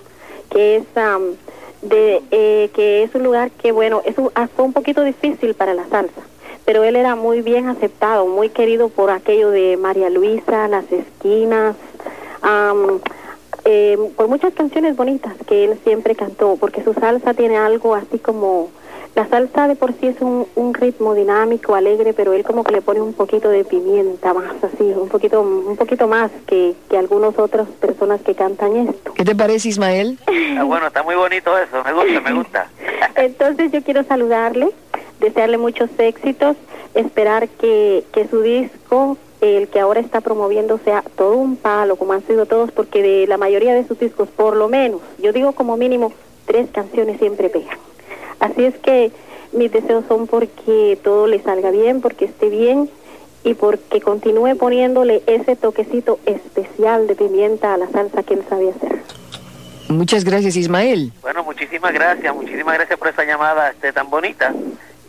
que 0.50 0.76
es 0.76 0.84
am, 0.96 1.34
de 1.82 2.22
eh, 2.30 2.70
que 2.74 3.02
es 3.04 3.14
un 3.14 3.22
lugar 3.24 3.50
que 3.50 3.72
bueno, 3.72 4.02
es 4.04 4.18
un- 4.18 4.30
ah, 4.34 4.48
fue 4.54 4.64
un 4.64 4.72
poquito 4.72 5.02
difícil 5.04 5.54
para 5.54 5.74
la 5.74 5.86
salsa, 5.88 6.22
pero 6.64 6.84
él 6.84 6.96
era 6.96 7.14
muy 7.16 7.40
bien 7.42 7.68
aceptado, 7.68 8.26
muy 8.26 8.48
querido 8.48 8.88
por 8.88 9.10
aquello 9.10 9.50
de 9.50 9.76
María 9.76 10.10
Luisa, 10.10 10.66
Las 10.68 10.84
Esquinas, 10.90 11.76
am, 12.42 12.98
eh, 13.70 13.98
por 14.16 14.28
muchas 14.28 14.54
canciones 14.54 14.96
bonitas 14.96 15.34
que 15.46 15.66
él 15.66 15.78
siempre 15.84 16.14
cantó, 16.14 16.56
porque 16.58 16.82
su 16.82 16.94
salsa 16.94 17.34
tiene 17.34 17.58
algo 17.58 17.94
así 17.94 18.18
como 18.18 18.70
la 19.14 19.28
salsa 19.28 19.68
de 19.68 19.76
por 19.76 19.92
sí 19.92 20.06
es 20.06 20.22
un, 20.22 20.46
un 20.54 20.72
ritmo 20.72 21.12
dinámico, 21.12 21.74
alegre, 21.74 22.14
pero 22.14 22.32
él 22.32 22.44
como 22.44 22.64
que 22.64 22.72
le 22.72 22.80
pone 22.80 23.02
un 23.02 23.12
poquito 23.12 23.50
de 23.50 23.66
pimienta 23.66 24.32
más 24.32 24.54
así, 24.62 24.84
un 24.84 25.10
poquito 25.10 25.42
un 25.42 25.76
poquito 25.76 26.08
más 26.08 26.30
que, 26.46 26.76
que 26.88 26.96
algunas 26.96 27.38
otras 27.38 27.68
personas 27.78 28.22
que 28.22 28.34
cantan 28.34 28.74
esto. 28.88 29.12
¿Qué 29.12 29.24
te 29.26 29.34
parece, 29.34 29.68
Ismael? 29.68 30.18
Ah, 30.56 30.62
bueno, 30.64 30.86
está 30.86 31.02
muy 31.02 31.16
bonito 31.16 31.50
eso, 31.58 31.84
me 31.84 31.92
gusta, 31.92 32.20
me 32.22 32.32
gusta. 32.32 32.70
Entonces 33.16 33.70
yo 33.70 33.82
quiero 33.82 34.02
saludarle, 34.04 34.70
desearle 35.20 35.58
muchos 35.58 35.90
éxitos, 35.98 36.56
esperar 36.94 37.50
que, 37.50 38.04
que 38.12 38.26
su 38.28 38.40
disco, 38.40 39.18
el 39.40 39.68
que 39.68 39.80
ahora 39.80 40.00
está 40.00 40.20
promoviendo, 40.20 40.78
sea 40.84 41.02
todo 41.16 41.36
un 41.36 41.56
palo, 41.56 41.96
como 41.96 42.12
han 42.12 42.26
sido 42.26 42.46
todos, 42.46 42.72
porque 42.72 43.02
de 43.02 43.26
la 43.26 43.36
mayoría 43.36 43.74
de 43.74 43.86
sus 43.86 43.98
discos, 43.98 44.28
por 44.28 44.56
lo 44.56 44.68
menos, 44.68 45.00
yo 45.18 45.32
digo 45.32 45.52
como 45.52 45.76
mínimo, 45.76 46.12
tres 46.46 46.68
canciones 46.70 47.18
siempre 47.18 47.48
pegan. 47.48 47.78
Así 48.40 48.64
es 48.64 48.74
que 48.78 49.12
mis 49.52 49.72
deseos 49.72 50.04
son 50.08 50.26
porque 50.26 50.98
todo 51.02 51.26
le 51.26 51.40
salga 51.42 51.70
bien, 51.70 52.00
porque 52.00 52.26
esté 52.26 52.48
bien 52.48 52.90
y 53.44 53.54
porque 53.54 54.00
continúe 54.00 54.56
poniéndole 54.56 55.22
ese 55.26 55.56
toquecito 55.56 56.18
especial 56.26 57.06
de 57.06 57.14
pimienta 57.14 57.74
a 57.74 57.78
la 57.78 57.88
salsa 57.88 58.22
que 58.22 58.34
él 58.34 58.44
sabe 58.48 58.70
hacer. 58.70 58.98
Muchas 59.88 60.24
gracias, 60.24 60.56
Ismael. 60.56 61.12
Bueno, 61.22 61.42
muchísimas 61.44 61.92
gracias, 61.94 62.34
muchísimas 62.34 62.74
gracias 62.74 62.98
por 62.98 63.08
esa 63.08 63.24
llamada 63.24 63.70
este, 63.70 63.92
tan 63.92 64.10
bonita. 64.10 64.54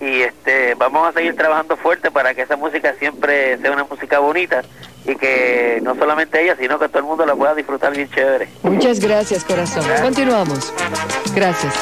Y 0.01 0.21
este, 0.21 0.75
vamos 0.75 1.09
a 1.09 1.12
seguir 1.12 1.35
trabajando 1.35 1.75
fuerte 1.75 2.09
para 2.09 2.33
que 2.33 2.43
esa 2.43 2.55
música 2.55 2.93
siempre 2.97 3.57
sea 3.57 3.71
una 3.71 3.83
música 3.83 4.19
bonita 4.19 4.62
y 5.05 5.15
que 5.15 5.79
no 5.81 5.95
solamente 5.95 6.41
ella, 6.41 6.55
sino 6.57 6.79
que 6.79 6.88
todo 6.88 6.99
el 6.99 7.05
mundo 7.05 7.25
la 7.25 7.35
pueda 7.35 7.53
disfrutar 7.55 7.93
bien 7.93 8.09
chévere. 8.09 8.47
Muchas 8.63 8.99
gracias, 8.99 9.43
corazón. 9.43 9.83
Continuamos. 10.01 10.73
Gracias. 11.35 11.73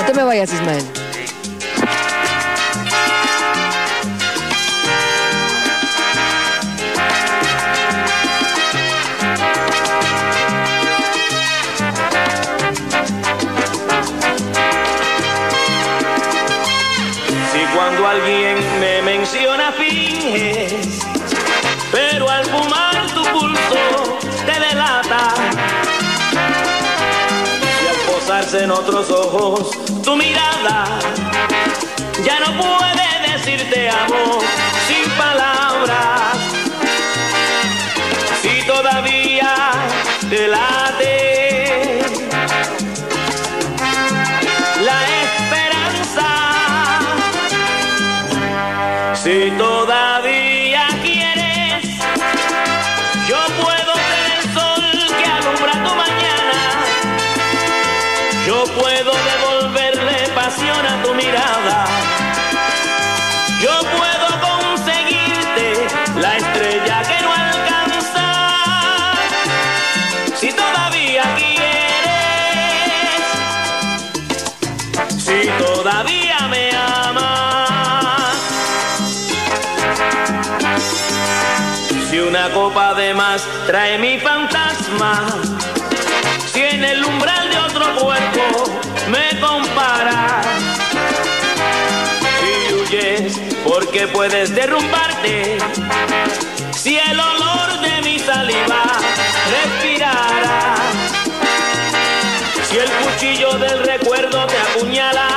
No 0.00 0.06
te 0.06 0.14
me 0.14 0.22
vayas, 0.24 0.52
Ismael. 0.52 1.07
Otros 28.88 29.10
ojos 29.10 29.70
tu 30.02 30.16
mirada, 30.16 30.98
ya 32.24 32.40
no 32.40 32.58
puede 32.58 33.34
decirte 33.34 33.90
amo 33.90 34.38
trae 83.68 83.98
mi 83.98 84.18
fantasma, 84.18 85.26
si 86.50 86.62
en 86.62 86.82
el 86.82 87.04
umbral 87.04 87.50
de 87.50 87.58
otro 87.58 87.96
cuerpo 87.96 88.64
me 89.10 89.38
comparas, 89.40 90.46
si 92.40 92.74
huyes 92.74 93.38
porque 93.66 94.06
puedes 94.06 94.54
derrumbarte, 94.54 95.58
si 96.74 96.96
el 96.96 97.20
olor 97.20 97.80
de 97.82 98.00
mi 98.00 98.18
saliva 98.18 98.84
respirara, 99.50 100.76
si 102.70 102.78
el 102.78 102.90
cuchillo 102.90 103.52
del 103.58 103.84
recuerdo 103.84 104.46
te 104.46 104.56
apuñala, 104.56 105.27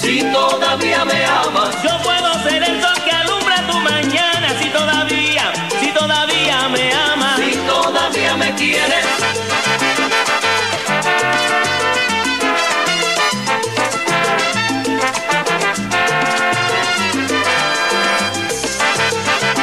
si 0.00 0.22
todavía 0.32 1.04
me 1.04 1.24
amas. 1.24 1.82
Yo 1.82 1.98
puedo 2.02 2.42
ser 2.42 2.62
el 2.62 2.80
sol 2.80 2.98
que 3.04 3.10
alumbra 3.10 3.66
tu 3.66 3.78
mañana, 3.80 4.48
si 4.60 4.68
todavía, 4.70 5.52
si 5.80 5.88
todavía 5.92 6.68
me 6.68 6.92
amas. 6.92 7.40
Si 7.40 7.56
todavía 7.66 8.36
me 8.36 8.54
quieres, 8.54 9.04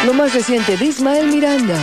Lo 0.05 0.13
más 0.13 0.33
reciente 0.33 0.77
de 0.77 0.85
Ismael 0.85 1.27
Miranda. 1.27 1.77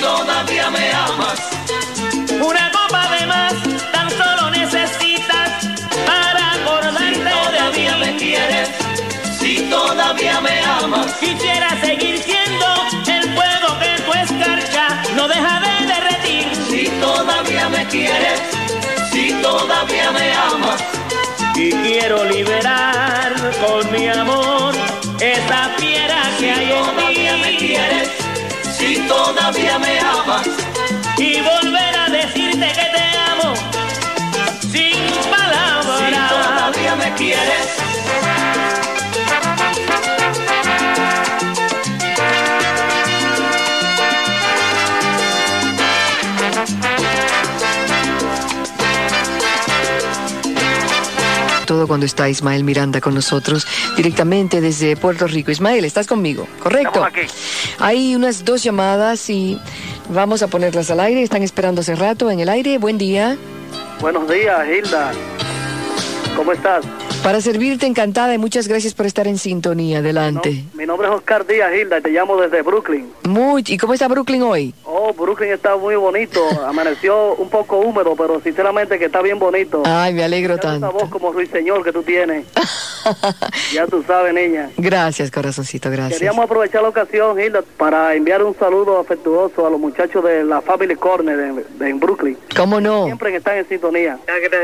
Todavía 0.00 0.70
me 0.70 0.92
amas. 0.92 1.40
Una 2.40 2.70
copa 2.72 3.08
de 3.16 3.26
más, 3.26 3.54
tan 3.92 4.10
solo 4.10 4.50
necesitas 4.50 5.50
para 6.06 6.52
acordarte 6.52 7.14
Si 7.14 7.24
de 7.24 7.30
todavía 7.30 7.96
me 7.98 8.12
mí. 8.12 8.18
quieres, 8.18 8.68
si 9.40 9.60
todavía 9.70 10.40
me 10.40 10.60
amas. 10.64 11.12
Quisiera 11.20 11.80
seguir 11.80 12.18
siendo 12.18 12.66
el 13.06 13.22
fuego 13.34 13.78
que 13.80 14.02
tu 14.02 14.12
escarcha 14.14 15.02
no 15.16 15.28
deja 15.28 15.60
de 15.60 15.86
derretir. 15.86 16.46
Si 16.70 16.88
todavía 17.00 17.68
me 17.68 17.86
quieres, 17.86 18.40
si 19.12 19.32
todavía 19.42 20.10
me 20.12 20.32
amas. 20.34 20.82
Y 21.56 21.72
quiero 21.72 22.24
liberar 22.24 23.34
con 23.66 23.90
mi 23.92 24.06
amor 24.08 24.74
esa 25.20 25.70
fiera 25.78 26.22
que 26.38 26.52
hay 26.52 26.68
Todavía 26.68 27.36
me 27.38 27.50
en 27.50 27.58
ti. 27.58 27.66
quieres, 27.66 28.08
si 28.88 28.96
todavía 29.00 29.78
me 29.78 30.00
amas. 30.00 30.46
Y 31.18 31.40
volver 31.42 31.94
a 31.96 32.08
decirte 32.08 32.68
que 32.78 32.86
te 32.96 33.04
amo 33.32 33.54
sin 34.60 34.70
Si 34.72 35.28
palabras. 35.30 36.30
todavía 36.30 36.96
me 36.96 37.12
quieres, 37.14 37.67
Todo 51.68 51.86
cuando 51.86 52.06
está 52.06 52.30
Ismael 52.30 52.64
Miranda 52.64 52.98
con 53.02 53.14
nosotros 53.14 53.66
directamente 53.94 54.62
desde 54.62 54.96
Puerto 54.96 55.26
Rico. 55.26 55.50
Ismael, 55.50 55.84
¿estás 55.84 56.06
conmigo? 56.06 56.48
¿Correcto? 56.62 57.04
Aquí. 57.04 57.20
Hay 57.78 58.16
unas 58.16 58.42
dos 58.42 58.62
llamadas 58.62 59.28
y 59.28 59.60
vamos 60.08 60.42
a 60.42 60.46
ponerlas 60.48 60.90
al 60.90 61.00
aire. 61.00 61.22
Están 61.22 61.42
esperando 61.42 61.82
hace 61.82 61.94
rato 61.94 62.30
en 62.30 62.40
el 62.40 62.48
aire. 62.48 62.78
Buen 62.78 62.96
día. 62.96 63.36
Buenos 64.00 64.26
días, 64.30 64.66
Hilda. 64.66 65.12
¿Cómo 66.34 66.52
estás? 66.52 66.86
Para 67.22 67.40
servirte 67.42 67.84
encantada 67.84 68.32
y 68.32 68.38
muchas 68.38 68.68
gracias 68.68 68.94
por 68.94 69.04
estar 69.04 69.26
en 69.26 69.36
sintonía. 69.38 69.98
Adelante. 69.98 70.64
No, 70.72 70.78
mi 70.78 70.86
nombre 70.86 71.08
es 71.08 71.14
Oscar 71.14 71.46
Díaz, 71.46 71.70
Hilda, 71.74 71.98
y 71.98 72.02
te 72.02 72.10
llamo 72.10 72.40
desde 72.40 72.62
Brooklyn. 72.62 73.12
Muy, 73.24 73.62
¿Y 73.66 73.76
cómo 73.76 73.92
está 73.92 74.08
Brooklyn 74.08 74.40
hoy? 74.42 74.72
Oh, 74.84 75.12
Brooklyn 75.12 75.50
está 75.52 75.76
muy 75.76 75.96
bonito. 75.96 76.40
Amaneció 76.66 77.34
un 77.34 77.50
poco 77.50 77.78
húmedo, 77.80 78.14
pero 78.16 78.40
sinceramente 78.40 78.98
que 78.98 79.06
está 79.06 79.20
bien 79.20 79.38
bonito. 79.38 79.82
Ay, 79.84 80.14
me 80.14 80.24
alegro 80.24 80.54
Ya 80.62 80.76
esa 80.76 80.88
voz 80.88 81.02
tanto. 81.02 81.10
como 81.10 81.32
ruiseñor 81.32 81.84
que 81.84 81.92
tú 81.92 82.02
tienes. 82.02 82.46
Ya 83.72 83.86
tú 83.86 84.02
sabes, 84.06 84.34
niña. 84.34 84.68
Gracias, 84.76 85.30
corazoncito, 85.30 85.90
gracias. 85.90 86.18
Queríamos 86.18 86.44
aprovechar 86.44 86.82
la 86.82 86.88
ocasión, 86.90 87.40
Hilda, 87.40 87.62
para 87.78 88.14
enviar 88.14 88.42
un 88.42 88.54
saludo 88.58 88.98
afectuoso 88.98 89.66
a 89.66 89.70
los 89.70 89.80
muchachos 89.80 90.22
de 90.24 90.44
la 90.44 90.60
Family 90.60 90.94
Corner 90.94 91.36
de- 91.54 91.88
en 91.88 91.98
Brooklyn. 92.00 92.36
¿Cómo 92.54 92.80
no? 92.82 93.04
Siempre 93.06 93.30
que 93.30 93.38
están 93.38 93.56
en 93.56 93.68
sintonía. 93.68 94.18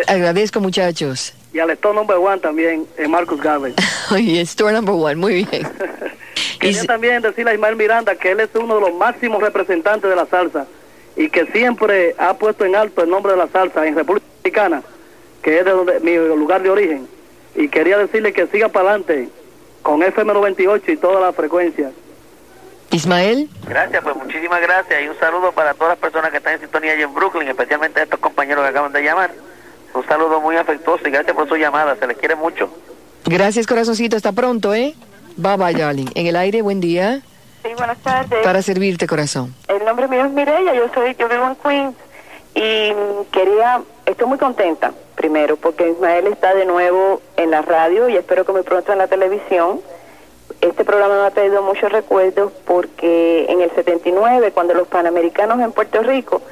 Agradezco, 0.07 0.61
muchachos. 0.61 1.33
Y 1.55 1.61
al 1.61 1.71
Stone 1.71 1.95
Number 1.95 2.17
One 2.17 2.41
también, 2.41 2.85
eh, 2.97 3.07
Marcus 3.07 3.41
Garvey. 3.41 3.75
Oye, 4.11 4.41
store 4.41 4.73
number 4.73 4.93
one, 4.93 5.15
muy 5.15 5.45
bien. 5.45 5.69
Quería 6.59 6.85
también 6.85 7.23
decirle 7.23 7.53
a 7.53 7.55
Ismael 7.55 7.77
Miranda 7.77 8.17
que 8.17 8.33
él 8.33 8.41
es 8.41 8.51
uno 8.55 8.75
de 8.75 8.81
los 8.81 8.95
máximos 8.95 9.41
representantes 9.41 10.11
de 10.11 10.17
la 10.17 10.27
salsa 10.27 10.67
y 11.15 11.31
que 11.31 11.47
siempre 11.47 12.17
ha 12.19 12.35
puesto 12.35 12.65
en 12.65 12.75
alto 12.75 13.05
el 13.05 13.11
nombre 13.11 13.33
de 13.33 13.39
la 13.39 13.47
salsa 13.47 13.87
en 13.87 13.95
República 13.95 14.27
Dominicana, 14.43 14.83
que 15.43 15.61
es 15.61 15.65
de 15.65 15.71
donde, 15.71 16.01
mi 16.01 16.17
lugar 16.17 16.61
de 16.61 16.71
origen. 16.71 17.09
Y 17.55 17.69
quería 17.69 17.99
decirle 17.99 18.33
que 18.33 18.49
siga 18.49 18.69
para 18.69 18.91
adelante 18.91 19.29
con 19.83 20.01
FM98 20.01 20.83
y 20.89 20.97
todas 20.97 21.23
las 21.23 21.37
frecuencias. 21.37 21.93
Ismael, 22.91 23.49
Gracias, 23.69 24.03
pues 24.03 24.17
muchísimas 24.17 24.61
gracias 24.61 25.03
y 25.03 25.09
un 25.09 25.19
saludo 25.21 25.53
para 25.53 25.75
todas 25.75 25.91
las 25.91 25.99
personas 25.99 26.33
que 26.33 26.39
están 26.39 26.55
en 26.55 26.61
sintonía 26.61 26.95
allí 26.95 27.03
en 27.03 27.15
Brooklyn, 27.15 27.47
especialmente 27.47 28.01
a 28.01 28.03
estos 28.05 28.19
compañeros 28.19 28.65
que 28.65 28.71
acaban 28.71 28.93
de 28.93 29.03
llamar. 29.03 29.31
Un 29.95 30.05
saludo 30.07 30.41
muy 30.41 30.57
afectuoso 30.57 31.07
y 31.07 31.11
gracias 31.11 31.37
por 31.37 31.49
su 31.49 31.57
llamada, 31.57 31.97
se 31.97 32.07
les 32.07 32.17
quiere 32.17 32.35
mucho. 32.35 32.69
gracias, 33.27 33.67
corazoncito. 33.67 34.17
Hasta 34.17 34.33
pronto, 34.33 34.75
¿eh? 34.75 34.95
Bye 35.37 35.57
bye, 35.57 35.75
darling. 35.75 36.09
En 36.15 36.27
el 36.27 36.37
aire, 36.37 36.63
buen 36.63 36.81
día. 36.81 37.21
Sí, 37.63 37.71
buenas 37.77 37.99
tardes. 37.99 38.43
Para 38.45 38.61
servirte, 38.61 39.07
corazón. 39.07 39.55
El 39.69 39.85
nombre 39.85 40.09
mío 40.09 40.25
es 40.27 40.33
Mireya, 40.33 40.75
yo 40.75 40.89
soy, 40.93 41.17
yo 41.19 41.29
vivo 41.29 41.47
en 41.47 41.57
Queens 41.57 41.95
y 42.55 42.93
quería, 43.33 43.83
estoy 44.07 44.27
muy 44.27 44.39
contenta, 44.39 44.93
primero, 45.15 45.57
porque 45.57 45.89
Ismael 45.89 46.27
está 46.27 46.55
de 46.55 46.67
nuevo 46.67 47.21
en 47.37 47.51
la 47.51 47.63
radio 47.63 48.09
y 48.09 48.17
espero 48.17 48.45
que 48.45 48.53
muy 48.53 48.63
pronto 48.63 48.93
en 48.93 48.99
la 48.99 49.09
televisión. 49.09 49.81
Este 50.61 50.85
programa 50.85 51.21
me 51.21 51.27
ha 51.27 51.31
traído 51.31 51.63
muchos 51.63 51.91
recuerdos 51.91 52.53
porque 52.65 53.47
en 53.49 53.61
el 53.61 53.71
79, 53.75 54.53
cuando 54.53 54.75
los 54.75 54.89
Panamericanos 54.89 55.61
en 55.61 55.73
Puerto 55.73 56.03
Rico, 56.03 56.43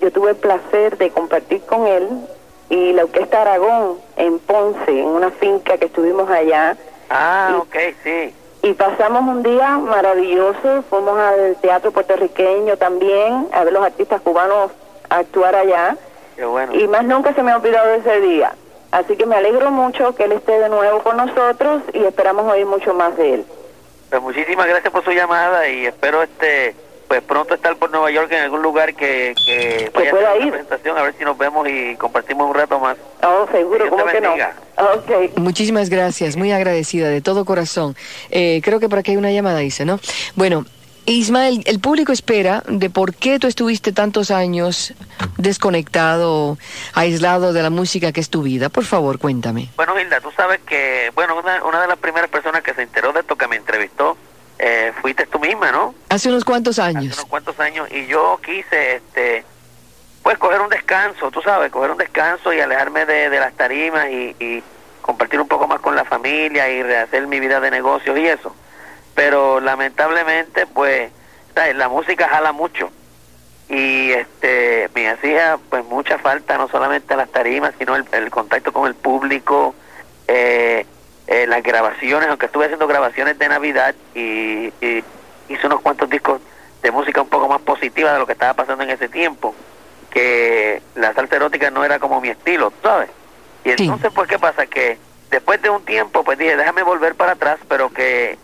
yo 0.00 0.10
tuve 0.12 0.30
el 0.30 0.36
placer 0.36 0.96
de 0.96 1.10
compartir 1.10 1.60
con 1.62 1.86
él 1.86 2.08
y 2.70 2.92
la 2.94 3.04
Orquesta 3.04 3.42
Aragón 3.42 3.98
en 4.16 4.38
Ponce, 4.38 4.88
en 4.90 5.06
una 5.06 5.30
finca 5.32 5.76
que 5.76 5.84
estuvimos 5.86 6.30
allá. 6.30 6.76
Ah, 7.10 7.50
Sí. 7.50 7.56
ok, 7.60 7.76
sí. 8.04 8.34
Y 8.62 8.72
pasamos 8.74 9.22
un 9.22 9.42
día 9.42 9.78
maravilloso, 9.78 10.82
fuimos 10.88 11.18
al 11.18 11.56
teatro 11.60 11.90
puertorriqueño 11.92 12.76
también, 12.78 13.48
a 13.52 13.64
ver 13.64 13.72
los 13.72 13.84
artistas 13.84 14.20
cubanos 14.22 14.70
actuar 15.08 15.54
allá, 15.56 15.96
Qué 16.36 16.44
bueno. 16.44 16.74
y 16.74 16.86
más 16.88 17.04
nunca 17.04 17.34
se 17.34 17.42
me 17.42 17.50
ha 17.52 17.56
olvidado 17.56 17.88
de 17.88 17.96
ese 17.98 18.20
día. 18.20 18.52
Así 18.92 19.16
que 19.16 19.24
me 19.26 19.36
alegro 19.36 19.70
mucho 19.70 20.14
que 20.14 20.24
él 20.24 20.32
esté 20.32 20.58
de 20.58 20.68
nuevo 20.68 21.02
con 21.02 21.16
nosotros 21.16 21.82
y 21.92 22.04
esperamos 22.04 22.50
oír 22.52 22.66
mucho 22.66 22.92
más 22.92 23.16
de 23.16 23.34
él. 23.34 23.46
Pues 24.10 24.20
muchísimas 24.22 24.66
gracias 24.66 24.92
por 24.92 25.04
su 25.04 25.12
llamada 25.12 25.68
y 25.68 25.86
espero 25.86 26.22
este 26.22 26.74
pues 27.10 27.22
pronto 27.24 27.54
estar 27.54 27.74
por 27.74 27.90
Nueva 27.90 28.08
York 28.12 28.30
en 28.30 28.42
algún 28.42 28.62
lugar 28.62 28.94
que, 28.94 29.34
que 29.44 29.90
vaya 29.92 30.10
a 30.10 30.12
pueda 30.12 30.34
una 30.34 30.44
ir. 30.46 30.52
presentación, 30.52 30.96
a 30.96 31.02
ver 31.02 31.12
si 31.18 31.24
nos 31.24 31.36
vemos 31.36 31.66
y 31.68 31.96
compartimos 31.96 32.48
un 32.48 32.54
rato 32.54 32.78
más. 32.78 32.96
Oh, 33.24 33.48
seguro, 33.50 33.78
Dios 33.78 33.90
¿cómo 33.90 34.06
que 34.06 34.20
no? 34.20 34.28
bendiga. 34.28 34.54
Ok. 34.78 35.36
Muchísimas 35.36 35.90
gracias, 35.90 36.36
muy 36.36 36.52
agradecida 36.52 37.08
de 37.08 37.20
todo 37.20 37.44
corazón. 37.44 37.96
Eh, 38.30 38.60
creo 38.62 38.78
que 38.78 38.88
por 38.88 39.00
aquí 39.00 39.10
hay 39.10 39.16
una 39.16 39.32
llamada, 39.32 39.58
dice, 39.58 39.84
¿no? 39.84 39.98
Bueno, 40.36 40.66
Ismael, 41.04 41.64
el 41.66 41.80
público 41.80 42.12
espera 42.12 42.62
de 42.68 42.90
por 42.90 43.12
qué 43.12 43.40
tú 43.40 43.48
estuviste 43.48 43.90
tantos 43.90 44.30
años 44.30 44.94
desconectado, 45.36 46.58
aislado 46.94 47.52
de 47.52 47.60
la 47.60 47.70
música 47.70 48.12
que 48.12 48.20
es 48.20 48.30
tu 48.30 48.42
vida. 48.44 48.68
Por 48.68 48.84
favor, 48.84 49.18
cuéntame. 49.18 49.68
Bueno, 49.74 49.98
Hilda, 49.98 50.20
tú 50.20 50.30
sabes 50.36 50.60
que, 50.60 51.10
bueno, 51.16 51.36
una, 51.36 51.64
una 51.64 51.82
de 51.82 51.88
las 51.88 51.98
primeras 51.98 52.30
personas 52.30 52.62
que 52.62 52.72
se 52.72 52.82
enteró 52.82 53.12
de 53.12 53.18
esto, 53.18 53.34
que 53.34 53.48
me 53.48 53.56
entrevistó, 53.56 54.16
eh, 54.62 54.92
fuiste 55.00 55.26
tú 55.26 55.38
misma, 55.40 55.72
¿no? 55.72 55.94
Hace 56.10 56.28
unos 56.28 56.44
cuantos 56.44 56.78
Hace 56.78 56.96
años. 56.98 57.14
unos 57.16 57.24
cuantos 57.30 57.58
años 57.60 57.88
y 57.90 58.06
yo 58.06 58.38
quise, 58.44 58.96
este, 58.96 59.42
pues 60.22 60.36
coger 60.36 60.60
un 60.60 60.68
descanso, 60.68 61.30
tú 61.30 61.40
sabes, 61.40 61.72
coger 61.72 61.90
un 61.92 61.96
descanso 61.96 62.52
y 62.52 62.60
alejarme 62.60 63.06
de, 63.06 63.30
de 63.30 63.40
las 63.40 63.54
tarimas 63.54 64.08
y, 64.10 64.36
y 64.38 64.62
compartir 65.00 65.40
un 65.40 65.48
poco 65.48 65.66
más 65.66 65.80
con 65.80 65.96
la 65.96 66.04
familia 66.04 66.68
y 66.68 66.82
rehacer 66.82 67.26
mi 67.26 67.40
vida 67.40 67.58
de 67.58 67.70
negocios 67.70 68.18
y 68.18 68.26
eso. 68.26 68.54
Pero 69.14 69.60
lamentablemente, 69.60 70.66
pues, 70.66 71.10
¿sabes? 71.54 71.74
la 71.76 71.88
música 71.88 72.28
jala 72.28 72.52
mucho 72.52 72.90
y 73.70 74.10
este 74.10 74.90
me 74.94 75.08
hacía 75.08 75.56
pues 75.70 75.84
mucha 75.84 76.18
falta 76.18 76.58
no 76.58 76.66
solamente 76.68 77.14
las 77.14 77.30
tarimas 77.30 77.72
sino 77.78 77.94
el, 77.94 78.04
el 78.10 78.28
contacto 78.28 78.72
con 78.72 78.88
el 78.88 78.96
público 78.96 79.76
eh, 80.26 80.84
eh, 81.30 81.46
las 81.46 81.62
grabaciones 81.62 82.28
aunque 82.28 82.46
estuve 82.46 82.66
haciendo 82.66 82.86
grabaciones 82.86 83.38
de 83.38 83.48
navidad 83.48 83.94
y, 84.14 84.66
y 84.82 85.02
hice 85.48 85.66
unos 85.66 85.80
cuantos 85.80 86.10
discos 86.10 86.40
de 86.82 86.90
música 86.90 87.22
un 87.22 87.28
poco 87.28 87.48
más 87.48 87.60
positiva 87.62 88.12
de 88.12 88.18
lo 88.18 88.26
que 88.26 88.32
estaba 88.34 88.52
pasando 88.54 88.84
en 88.84 88.90
ese 88.90 89.08
tiempo 89.08 89.54
que 90.10 90.82
la 90.94 91.14
salsa 91.14 91.36
erótica 91.36 91.70
no 91.70 91.84
era 91.84 91.98
como 91.98 92.20
mi 92.20 92.28
estilo 92.28 92.72
¿sabes? 92.82 93.08
y 93.64 93.70
Sí. 93.70 93.84
entonces 93.84 94.10
pues 94.14 94.28
qué 94.28 94.38
pasa 94.38 94.66
que 94.66 94.98
después 95.30 95.62
de 95.62 95.70
un 95.70 95.84
tiempo 95.84 96.22
pues 96.24 96.36
dije 96.38 96.56
déjame 96.56 96.82
volver 96.82 97.14
para 97.14 97.32
atrás 97.32 97.58
pero 97.68 97.90
que 97.92 98.36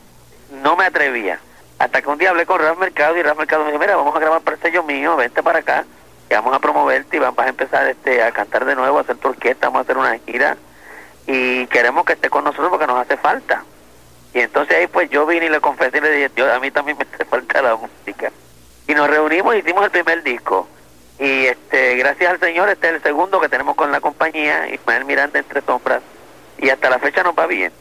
no 0.62 0.77
me 0.77 0.85
atrevía 0.87 1.40
hasta 1.79 2.01
que 2.01 2.09
un 2.09 2.16
día 2.18 2.31
hablé 2.31 2.46
con 2.46 2.59
Ralph 2.59 2.79
Mercado 2.79 3.16
y 3.18 3.22
Ralph 3.22 3.37
Mercado 3.38 3.62
me 3.64 3.70
dijo, 3.70 3.79
mira, 3.79 3.96
vamos 3.96 4.16
a 4.16 4.18
grabar 4.18 4.40
para 4.40 4.57
el 4.57 4.62
sello 4.62 4.83
mío, 4.83 5.14
vente 5.14 5.42
para 5.42 5.59
acá, 5.59 5.85
y 6.31 6.33
vamos 6.33 6.55
a 6.55 6.59
promoverte 6.59 7.18
y 7.18 7.20
vamos 7.20 7.38
a 7.38 7.49
empezar 7.51 7.87
este 7.87 8.22
a 8.22 8.33
cantar 8.33 8.64
de 8.64 8.75
nuevo, 8.75 8.96
a 8.96 9.03
hacer 9.03 9.16
tu 9.16 9.29
orquesta, 9.29 9.66
vamos 9.66 9.81
a 9.81 9.83
hacer 9.83 9.99
una 9.99 10.16
gira. 10.25 10.57
Y 11.27 11.67
queremos 11.67 12.05
que 12.05 12.15
esté 12.15 12.31
con 12.31 12.45
nosotros 12.45 12.69
porque 12.71 12.87
nos 12.87 12.99
hace 12.99 13.17
falta. 13.17 13.65
Y 14.35 14.41
entonces 14.41 14.77
ahí 14.77 14.87
pues 14.87 15.11
yo 15.11 15.27
vine 15.27 15.47
y 15.47 15.49
le 15.49 15.61
confesé 15.61 15.99
y 15.99 16.01
le 16.01 16.11
dije, 16.11 16.31
yo, 16.37 16.53
a 16.53 16.61
mí 16.61 16.71
también 16.71 16.97
me 16.99 17.07
hace 17.12 17.25
falta 17.25 17.62
la 17.62 17.77
música. 17.77 18.31
Y 18.87 18.95
nos 18.95 19.09
reunimos 19.09 19.55
y 19.55 19.59
hicimos 19.59 19.85
el 19.85 19.91
primer 19.91 20.23
disco. 20.23 20.69
Y 21.19 21.47
este 21.47 21.97
gracias 21.97 22.31
al 22.31 22.41
Señor 22.41 22.69
este 22.69 22.89
es 22.89 22.95
el 22.97 23.03
segundo 23.03 23.41
que 23.41 23.49
tenemos 23.49 23.75
con 23.75 23.91
la 23.91 24.01
compañía, 24.01 24.69
Ismael 24.73 25.05
Miranda 25.07 25.39
Entre 25.39 25.62
Sombras. 25.62 26.03
Y 26.59 26.69
hasta 26.69 26.91
la 26.91 26.99
fecha 26.99 27.23
nos 27.23 27.35
va 27.35 27.47
bien. 27.47 27.73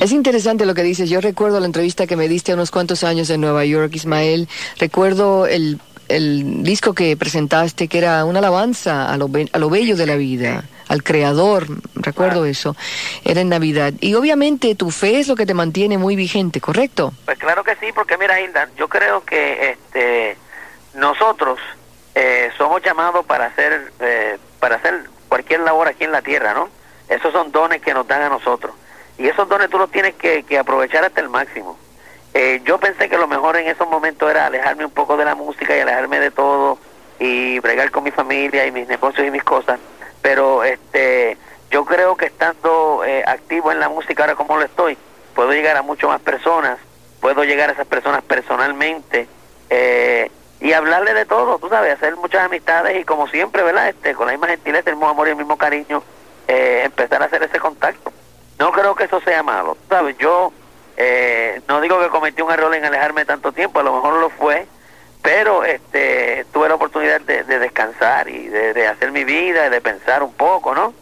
Es 0.00 0.12
interesante 0.12 0.66
lo 0.66 0.74
que 0.74 0.82
dices. 0.82 1.08
Yo 1.10 1.20
recuerdo 1.20 1.60
la 1.60 1.66
entrevista 1.66 2.06
que 2.06 2.16
me 2.16 2.28
diste 2.28 2.54
unos 2.54 2.70
cuantos 2.70 3.04
años 3.04 3.30
en 3.30 3.40
Nueva 3.40 3.64
York, 3.64 3.94
Ismael. 3.94 4.48
Recuerdo 4.78 5.46
el, 5.46 5.80
el 6.08 6.62
disco 6.62 6.94
que 6.94 7.16
presentaste, 7.16 7.88
que 7.88 7.98
era 7.98 8.24
una 8.24 8.38
alabanza 8.38 9.12
a 9.12 9.16
lo, 9.16 9.30
a 9.52 9.58
lo 9.58 9.70
bello 9.70 9.96
de 9.96 10.06
la 10.06 10.16
vida, 10.16 10.64
al 10.88 11.02
Creador. 11.02 11.66
Recuerdo 11.94 12.44
eso. 12.44 12.76
Era 13.24 13.40
en 13.40 13.48
Navidad. 13.48 13.92
Y 14.00 14.14
obviamente 14.14 14.74
tu 14.74 14.90
fe 14.90 15.20
es 15.20 15.28
lo 15.28 15.36
que 15.36 15.46
te 15.46 15.54
mantiene 15.54 15.98
muy 15.98 16.16
vigente, 16.16 16.60
¿correcto? 16.60 17.12
Pues 17.24 17.38
claro 17.38 17.64
que 17.64 17.76
sí, 17.76 17.86
porque 17.94 18.18
mira, 18.18 18.40
Hilda, 18.40 18.68
yo 18.76 18.88
creo 18.88 19.24
que 19.24 19.70
este 19.70 20.36
nosotros 20.94 21.58
eh, 22.14 22.50
somos 22.58 22.82
llamados 22.82 23.24
para 23.24 23.46
hacer 23.46 23.92
eh, 24.00 24.38
para 24.60 24.76
hacer 24.76 25.04
cualquier 25.28 25.60
labor 25.60 25.88
aquí 25.88 26.04
en 26.04 26.12
la 26.12 26.20
tierra, 26.22 26.52
¿no? 26.52 26.68
Esos 27.08 27.32
son 27.32 27.50
dones 27.52 27.80
que 27.80 27.94
nos 27.94 28.06
dan 28.06 28.22
a 28.22 28.28
nosotros. 28.28 28.74
Y 29.18 29.26
esos 29.26 29.48
dones 29.48 29.70
tú 29.70 29.78
los 29.78 29.90
tienes 29.90 30.14
que, 30.14 30.42
que 30.42 30.58
aprovechar 30.58 31.04
hasta 31.04 31.20
el 31.20 31.28
máximo. 31.28 31.78
Eh, 32.34 32.62
yo 32.64 32.78
pensé 32.78 33.08
que 33.08 33.18
lo 33.18 33.28
mejor 33.28 33.56
en 33.56 33.68
esos 33.68 33.88
momentos 33.88 34.30
era 34.30 34.46
alejarme 34.46 34.84
un 34.84 34.90
poco 34.90 35.16
de 35.16 35.24
la 35.24 35.34
música 35.34 35.76
y 35.76 35.80
alejarme 35.80 36.18
de 36.18 36.30
todo 36.30 36.78
y 37.18 37.58
bregar 37.60 37.90
con 37.90 38.04
mi 38.04 38.10
familia 38.10 38.66
y 38.66 38.72
mis 38.72 38.88
negocios 38.88 39.26
y 39.26 39.30
mis 39.30 39.44
cosas. 39.44 39.78
Pero 40.22 40.64
este, 40.64 41.36
yo 41.70 41.84
creo 41.84 42.16
que 42.16 42.26
estando 42.26 43.02
eh, 43.04 43.22
activo 43.26 43.70
en 43.70 43.80
la 43.80 43.88
música 43.88 44.22
ahora 44.22 44.34
como 44.34 44.56
lo 44.56 44.64
estoy, 44.64 44.96
puedo 45.34 45.52
llegar 45.52 45.76
a 45.76 45.82
muchas 45.82 46.08
más 46.10 46.20
personas, 46.20 46.78
puedo 47.20 47.44
llegar 47.44 47.68
a 47.70 47.72
esas 47.72 47.86
personas 47.86 48.22
personalmente 48.22 49.28
eh, 49.70 50.30
y 50.60 50.72
hablarle 50.72 51.12
de 51.14 51.24
todo, 51.26 51.58
tú 51.58 51.68
sabes, 51.68 51.94
hacer 51.94 52.16
muchas 52.16 52.44
amistades 52.44 52.98
y 53.00 53.04
como 53.04 53.26
siempre, 53.28 53.62
¿verdad? 53.62 53.88
Este, 53.88 54.14
con 54.14 54.26
la 54.26 54.32
misma 54.32 54.48
gentileza, 54.48 54.90
el 54.90 54.96
mismo 54.96 55.08
amor 55.08 55.28
y 55.28 55.30
el 55.30 55.36
mismo 55.36 55.56
cariño, 55.56 56.02
eh, 56.48 56.82
empezar 56.84 57.22
a 57.22 57.26
hacer 57.26 57.42
ese 57.42 57.58
contacto. 57.58 58.12
No 58.58 58.70
creo 58.70 58.94
que 58.94 59.04
eso 59.04 59.20
sea 59.20 59.42
malo, 59.42 59.76
¿sabes? 59.88 60.16
Yo 60.18 60.52
eh, 60.96 61.60
no 61.68 61.80
digo 61.80 62.00
que 62.00 62.08
cometí 62.08 62.42
un 62.42 62.50
error 62.50 62.74
en 62.74 62.84
alejarme 62.84 63.24
tanto 63.24 63.52
tiempo, 63.52 63.80
a 63.80 63.82
lo 63.82 63.94
mejor 63.94 64.14
lo 64.14 64.30
fue, 64.30 64.66
pero 65.22 65.64
este 65.64 66.46
tuve 66.52 66.68
la 66.68 66.74
oportunidad 66.74 67.20
de, 67.20 67.44
de 67.44 67.58
descansar 67.58 68.28
y 68.28 68.48
de, 68.48 68.74
de, 68.74 68.88
hacer 68.88 69.12
mi 69.12 69.24
vida, 69.24 69.70
de 69.70 69.80
pensar 69.80 70.22
un 70.22 70.32
poco, 70.32 70.74
¿no? 70.74 70.92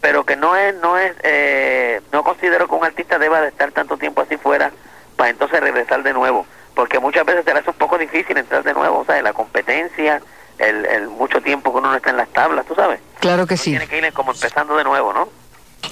Pero 0.00 0.24
que 0.24 0.36
no 0.36 0.54
es, 0.54 0.74
no 0.76 0.98
es, 0.98 1.14
eh, 1.22 2.00
no 2.12 2.22
considero 2.22 2.68
que 2.68 2.74
un 2.74 2.84
artista 2.84 3.18
deba 3.18 3.40
de 3.40 3.48
estar 3.48 3.72
tanto 3.72 3.96
tiempo 3.96 4.20
así 4.20 4.36
fuera 4.36 4.70
para 5.16 5.30
entonces 5.30 5.58
regresar 5.60 6.02
de 6.02 6.12
nuevo, 6.12 6.46
porque 6.74 6.98
muchas 6.98 7.24
veces 7.24 7.44
se 7.44 7.52
le 7.54 7.60
hace 7.60 7.70
un 7.70 7.76
poco 7.76 7.96
difícil 7.96 8.36
entrar 8.36 8.62
de 8.62 8.74
nuevo, 8.74 8.98
o 8.98 9.04
sea, 9.04 9.20
la 9.22 9.32
competencia, 9.32 10.20
el, 10.58 10.84
el 10.84 11.08
mucho 11.08 11.40
tiempo 11.40 11.72
que 11.72 11.78
uno 11.78 11.90
no 11.90 11.96
está 11.96 12.10
en 12.10 12.18
las 12.18 12.28
tablas, 12.28 12.66
tú 12.66 12.74
sabes. 12.74 13.00
Claro 13.20 13.46
que 13.46 13.56
sí. 13.56 13.70
Tiene 13.70 13.88
que 13.88 13.98
ir 13.98 14.12
como 14.12 14.32
empezando 14.32 14.76
de 14.76 14.84
nuevo, 14.84 15.12
¿no? 15.14 15.28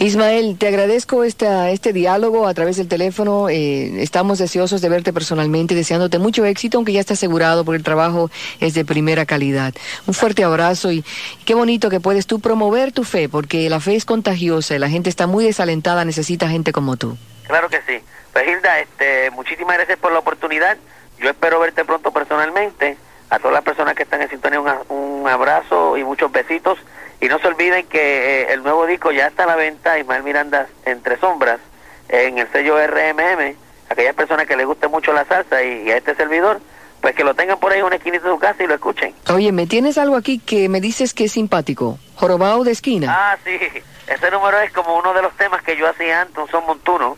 Ismael, 0.01 0.59
te 0.59 0.66
agradezco 0.66 1.23
esta, 1.23 1.70
este 1.70 1.92
diálogo 1.92 2.49
a 2.49 2.55
través 2.55 2.77
del 2.77 2.88
teléfono. 2.88 3.49
Eh, 3.49 4.03
estamos 4.03 4.38
deseosos 4.38 4.81
de 4.81 4.88
verte 4.88 5.12
personalmente, 5.12 5.77
deseándote 5.77 6.18
mucho 6.18 6.44
éxito, 6.44 6.79
aunque 6.79 6.92
ya 6.92 7.01
está 7.01 7.14
asegurado 7.14 7.64
porque 7.64 7.77
el 7.77 7.85
trabajo 7.85 8.29
es 8.61 8.75
de 8.75 8.85
primera 8.85 9.25
calidad. 9.25 9.73
Un 10.07 10.14
fuerte 10.14 10.42
abrazo 10.42 10.90
y, 10.90 11.05
qué 11.44 11.55
bonito 11.55 11.90
que 11.90 12.01
puedes 12.01 12.27
tú 12.27 12.40
promover 12.40 12.90
tu 12.90 13.05
fe, 13.05 13.29
porque 13.29 13.70
la 13.70 13.79
fe 13.79 13.94
es 13.94 14.05
contagiosa 14.05 14.75
y 14.75 14.79
la 14.81 14.88
gente 14.88 15.11
está 15.11 15.29
muy 15.29 15.44
desalentada, 15.44 16.05
necesita 16.05 16.49
gente 16.49 16.73
como 16.73 16.97
tú. 16.97 17.16
Claro 17.47 17.68
que 17.68 17.81
sí. 17.87 18.03
Pues 18.33 18.49
Hilda, 18.49 18.81
este, 18.81 19.31
muchísimas 19.31 19.77
gracias 19.77 19.99
por 20.01 20.12
la 20.12 20.18
oportunidad. 20.18 20.77
Yo 21.18 21.31
espero 21.31 21.61
verte 21.61 21.85
pronto 21.85 22.11
personalmente. 22.11 22.97
A 23.31 23.38
todas 23.38 23.55
las 23.55 23.64
personas 23.64 23.94
que 23.94 24.03
están 24.03 24.20
en 24.23 24.29
sintonía, 24.29 24.61
un, 24.61 24.97
un 24.97 25.29
abrazo 25.29 25.97
y 25.97 26.05
muchos 26.05 26.31
besitos. 26.31 26.79
Y 27.20 27.29
no 27.29 27.38
se 27.38 27.48
olviden 27.48 27.87
que 27.87 28.42
eh, 28.42 28.53
el 28.53 28.62
nuevo 28.62 28.87
disco 28.87 29.12
ya 29.12 29.27
está 29.27 29.44
a 29.44 29.46
la 29.46 29.57
venta, 29.57 29.98
Ismael 29.98 30.22
Miranda 30.22 30.66
Entre 30.85 31.18
Sombras, 31.18 31.61
en 32.09 32.38
el 32.38 32.50
sello 32.53 32.77
RMM. 32.87 33.57
Aquellas 33.88 34.14
personas 34.14 34.46
que 34.46 34.57
les 34.57 34.66
guste 34.66 34.88
mucho 34.88 35.12
la 35.12 35.24
salsa 35.24 35.62
y, 35.62 35.85
y, 35.87 35.90
a 35.90 35.96
este 35.96 36.14
servidor, 36.14 36.61
pues 37.00 37.14
que 37.14 37.24
lo 37.24 37.35
tengan 37.35 37.59
por 37.59 37.72
ahí 37.72 37.81
en 37.81 37.87
una 37.87 37.96
esquinita 37.96 38.24
de 38.24 38.33
su 38.33 38.38
casa 38.38 38.62
y 38.64 38.66
lo 38.66 38.74
escuchen. 38.74 39.14
Oye, 39.33 39.53
me 39.53 39.66
tienes 39.66 39.98
algo 39.98 40.16
aquí 40.16 40.38
que 40.38 40.68
me 40.68 40.81
dices 40.81 41.14
que 41.14 41.24
es 41.24 41.33
simpático. 41.33 41.98
Jorobado 42.16 42.64
de 42.64 42.72
esquina. 42.72 43.09
Ah, 43.11 43.38
sí. 43.44 43.59
Ese 44.07 44.31
número 44.31 44.61
es 44.61 44.72
como 44.72 44.96
uno 44.96 45.14
de 45.14 45.22
los 45.22 45.35
temas 45.37 45.62
que 45.62 45.77
yo 45.77 45.88
hacía 45.88 46.22
antes, 46.22 46.37
un 46.37 46.48
son 46.48 46.66
montuno. 46.66 47.16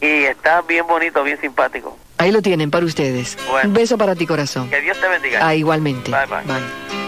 Y 0.00 0.24
está 0.24 0.62
bien 0.62 0.86
bonito, 0.86 1.22
bien 1.24 1.40
simpático. 1.40 1.96
Ahí 2.18 2.32
lo 2.32 2.42
tienen 2.42 2.70
para 2.70 2.84
ustedes. 2.84 3.36
Bueno. 3.48 3.68
Un 3.68 3.74
beso 3.74 3.98
para 3.98 4.14
ti, 4.14 4.26
corazón. 4.26 4.68
Que 4.70 4.80
Dios 4.80 5.00
te 5.00 5.08
bendiga. 5.08 5.40
Ah, 5.42 5.54
igualmente. 5.54 6.10
Bye, 6.10 6.26
bye. 6.26 6.44
bye. 6.44 7.07